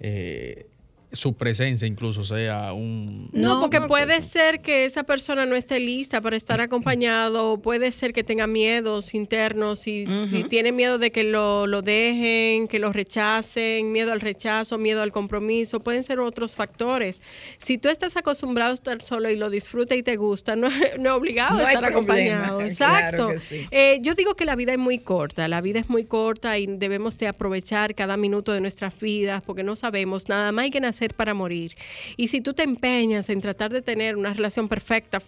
eh, 0.00 0.66
su 1.14 1.34
presencia 1.34 1.86
incluso 1.86 2.24
sea 2.24 2.72
un... 2.72 3.28
No, 3.32 3.60
porque 3.60 3.80
puede 3.80 4.22
ser 4.22 4.60
que 4.60 4.84
esa 4.84 5.04
persona 5.04 5.46
no 5.46 5.56
esté 5.56 5.80
lista 5.80 6.20
para 6.20 6.36
estar 6.36 6.60
acompañado, 6.60 7.58
puede 7.58 7.92
ser 7.92 8.12
que 8.12 8.24
tenga 8.24 8.46
miedos 8.46 9.14
internos 9.14 9.86
y 9.86 10.06
si 10.28 10.44
tiene 10.44 10.72
miedo 10.72 10.98
de 10.98 11.10
que 11.10 11.24
lo, 11.24 11.66
lo 11.66 11.82
dejen, 11.82 12.68
que 12.68 12.78
lo 12.78 12.92
rechacen, 12.92 13.92
miedo 13.92 14.12
al 14.12 14.20
rechazo, 14.20 14.78
miedo 14.78 15.02
al 15.02 15.12
compromiso, 15.12 15.80
pueden 15.80 16.04
ser 16.04 16.20
otros 16.20 16.54
factores. 16.54 17.20
Si 17.58 17.78
tú 17.78 17.88
estás 17.88 18.16
acostumbrado 18.16 18.72
a 18.72 18.74
estar 18.74 19.02
solo 19.02 19.30
y 19.30 19.36
lo 19.36 19.50
disfrutas 19.50 19.98
y 19.98 20.02
te 20.02 20.16
gusta, 20.16 20.56
no, 20.56 20.68
no 20.98 21.10
es 21.10 21.16
obligado 21.16 21.58
No 21.58 21.64
a 21.64 21.72
estar 21.72 21.92
problema, 21.92 22.46
acompañado. 22.46 22.60
Exacto. 22.64 23.30
sí. 23.38 23.66
Eh, 23.70 23.98
yo 24.02 24.14
digo 24.14 24.34
que 24.34 24.44
la 24.44 24.56
vida 24.56 24.72
es 24.72 24.78
muy 24.78 24.98
corta, 24.98 25.48
la 25.48 25.60
vida 25.60 25.80
es 25.80 25.88
muy 25.88 26.04
corta 26.04 26.58
y 26.58 26.66
debemos 26.66 27.18
de 27.18 27.28
aprovechar 27.28 27.94
cada 27.94 28.16
minuto 28.16 28.52
de 28.52 28.60
nuestras 28.60 28.98
vidas 28.98 29.42
porque 29.44 29.62
no 29.62 29.76
sabemos, 29.76 30.28
nada 30.28 30.52
más 30.52 30.64
hay 30.64 30.70
que 30.70 30.80
nacer 30.80 31.03
para 31.12 31.34
morir. 31.34 31.76
Y 32.16 32.28
si 32.28 32.40
tú 32.40 32.54
te 32.54 32.62
empeñas 32.62 33.28
en 33.28 33.42
tratar 33.42 33.70
de 33.70 33.82
tener 33.82 34.16
una 34.16 34.32
relación 34.32 34.68
perfecta 34.68 35.20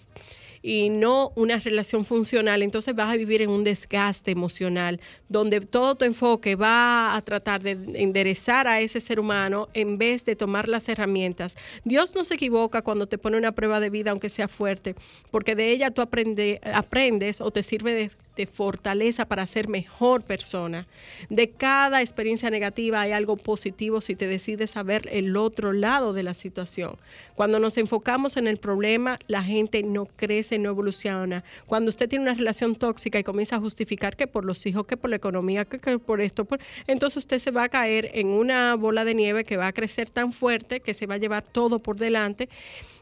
y 0.62 0.88
no 0.88 1.32
una 1.36 1.58
relación 1.60 2.04
funcional, 2.04 2.62
entonces 2.62 2.94
vas 2.96 3.12
a 3.12 3.16
vivir 3.16 3.42
en 3.42 3.50
un 3.50 3.62
desgaste 3.62 4.30
emocional 4.30 5.00
donde 5.28 5.60
todo 5.60 5.94
tu 5.94 6.04
enfoque 6.04 6.56
va 6.56 7.14
a 7.14 7.22
tratar 7.22 7.62
de 7.62 7.72
enderezar 8.02 8.66
a 8.66 8.80
ese 8.80 9.00
ser 9.00 9.20
humano 9.20 9.68
en 9.74 9.98
vez 9.98 10.24
de 10.24 10.34
tomar 10.34 10.68
las 10.68 10.88
herramientas. 10.88 11.56
Dios 11.84 12.14
no 12.14 12.24
se 12.24 12.34
equivoca 12.34 12.82
cuando 12.82 13.06
te 13.06 13.18
pone 13.18 13.36
una 13.36 13.52
prueba 13.52 13.78
de 13.78 13.90
vida, 13.90 14.10
aunque 14.10 14.28
sea 14.28 14.48
fuerte, 14.48 14.96
porque 15.30 15.54
de 15.54 15.70
ella 15.70 15.92
tú 15.92 16.02
aprende- 16.02 16.58
aprendes 16.72 17.40
o 17.40 17.52
te 17.52 17.62
sirve 17.62 17.92
de 17.92 18.10
de 18.37 18.47
fortaleza 18.47 19.24
para 19.24 19.47
ser 19.47 19.68
mejor 19.68 20.22
persona. 20.22 20.87
De 21.30 21.51
cada 21.51 22.03
experiencia 22.03 22.51
negativa 22.51 23.01
hay 23.01 23.12
algo 23.12 23.37
positivo 23.37 24.01
si 24.01 24.14
te 24.14 24.26
decides 24.26 24.76
a 24.76 24.82
ver 24.82 25.09
el 25.11 25.37
otro 25.37 25.72
lado 25.72 26.12
de 26.12 26.22
la 26.22 26.34
situación. 26.34 26.97
Cuando 27.34 27.59
nos 27.59 27.78
enfocamos 27.78 28.37
en 28.37 28.47
el 28.47 28.59
problema, 28.59 29.18
la 29.26 29.43
gente 29.43 29.82
no 29.82 30.07
crece, 30.07 30.59
no 30.59 30.70
evoluciona. 30.70 31.45
Cuando 31.66 31.89
usted 31.89 32.09
tiene 32.09 32.24
una 32.24 32.34
relación 32.34 32.76
tóxica 32.76 33.18
y 33.18 33.24
comienza 33.24 33.57
a 33.57 33.61
justificar 33.61 34.16
que 34.16 34.26
por 34.26 34.45
los 34.45 34.64
hijos, 34.66 34.87
que 34.87 34.97
por 34.97 35.11
la 35.11 35.16
economía, 35.16 35.64
que, 35.64 35.99
por 35.99 36.20
esto, 36.20 36.45
por- 36.45 36.61
entonces 36.87 37.18
usted 37.18 37.39
se 37.39 37.51
va 37.51 37.64
a 37.64 37.68
caer 37.68 38.11
en 38.14 38.28
una 38.28 38.74
bola 38.76 39.05
de 39.05 39.14
nieve 39.14 39.45
que 39.45 39.57
va 39.57 39.68
a 39.68 39.72
crecer 39.72 40.11
tan 40.11 40.32
fuerte 40.32 40.80
que 40.80 40.95
se 40.95 41.07
va 41.07 41.14
a 41.14 41.18
llevar 41.18 41.43
todo 41.43 41.78
por 41.78 41.97
delante 41.97 42.49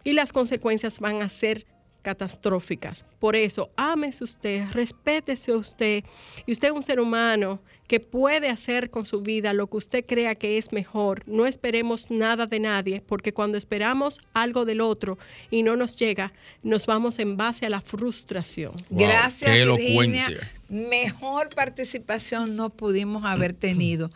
y 0.05 0.13
las 0.13 0.33
consecuencias 0.33 1.01
van 1.01 1.23
a 1.23 1.29
ser 1.29 1.67
catastróficas. 2.05 3.05
Por 3.19 3.35
eso, 3.35 3.71
ámese 3.75 4.23
usted, 4.23 4.69
respétese 4.71 5.53
usted 5.53 6.05
y 6.47 6.53
usted 6.53 6.69
es 6.69 6.75
un 6.75 6.85
ser 6.85 7.01
humano 7.01 7.59
que 7.89 7.99
puede 7.99 8.49
hacer 8.51 8.91
con 8.91 9.05
su 9.07 9.23
vida 9.23 9.53
lo 9.53 9.67
que 9.67 9.79
usted 9.79 10.05
crea 10.07 10.35
que 10.35 10.59
es 10.59 10.73
mejor. 10.73 11.23
No 11.27 11.47
esperemos 11.47 12.11
nada 12.11 12.47
de 12.47 12.61
nadie, 12.61 13.03
porque 13.07 13.33
cuando 13.33 13.59
esperamos 13.59 14.21
algo 14.33 14.65
del 14.65 14.81
otro 14.81 15.19
y 15.51 15.63
no 15.63 15.77
nos 15.77 15.97
llega, 15.99 16.33
nos 16.63 16.87
vamos 16.87 17.19
en 17.19 17.37
base 17.37 17.67
a 17.67 17.71
la 17.71 17.81
frustración. 17.81 18.75
Gracias, 18.91 19.51
qué 19.51 19.65
Virginia. 19.65 20.27
elocuencia. 20.27 20.51
Mejor 20.69 21.49
participación 21.55 22.55
no 22.57 22.71
pudimos 22.71 23.25
haber 23.25 23.55
tenido. 23.55 24.11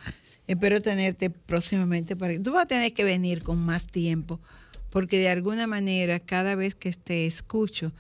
Espero 0.47 0.80
tenerte 0.80 1.28
próximamente. 1.30 2.16
Para... 2.16 2.41
Tú 2.43 2.53
vas 2.53 2.64
a 2.64 2.66
tener 2.66 2.93
que 2.93 3.05
venir 3.05 3.43
con 3.43 3.59
más 3.59 3.86
tiempo, 3.86 4.41
porque 4.91 5.18
de 5.18 5.28
alguna 5.28 5.66
manera, 5.66 6.20
cada 6.20 6.55
vez 6.55 6.74
que 6.74 6.93
te 6.93 7.26
escucho, 7.26 7.93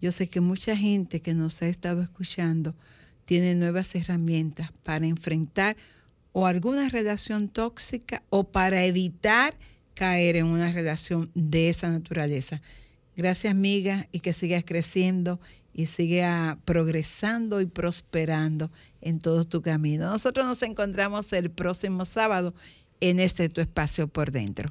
yo 0.00 0.12
sé 0.12 0.28
que 0.28 0.40
mucha 0.40 0.76
gente 0.76 1.20
que 1.20 1.34
nos 1.34 1.62
ha 1.62 1.68
estado 1.68 2.02
escuchando 2.02 2.74
tiene 3.24 3.54
nuevas 3.54 3.94
herramientas 3.94 4.70
para 4.82 5.06
enfrentar 5.06 5.76
o 6.32 6.46
alguna 6.46 6.88
relación 6.88 7.48
tóxica 7.48 8.22
o 8.30 8.44
para 8.44 8.84
evitar 8.84 9.56
caer 9.94 10.36
en 10.36 10.46
una 10.46 10.70
relación 10.70 11.30
de 11.34 11.70
esa 11.70 11.90
naturaleza. 11.90 12.60
Gracias, 13.16 13.50
amiga, 13.50 14.06
y 14.12 14.20
que 14.20 14.34
sigas 14.34 14.62
creciendo 14.64 15.40
y 15.72 15.86
siga 15.86 16.58
progresando 16.64 17.60
y 17.60 17.66
prosperando 17.66 18.70
en 19.00 19.18
todo 19.18 19.44
tu 19.44 19.62
camino. 19.62 20.10
Nosotros 20.10 20.46
nos 20.46 20.62
encontramos 20.62 21.32
el 21.32 21.50
próximo 21.50 22.04
sábado 22.04 22.54
en 23.00 23.18
este 23.18 23.48
tu 23.48 23.60
espacio 23.60 24.06
por 24.06 24.30
dentro. 24.30 24.70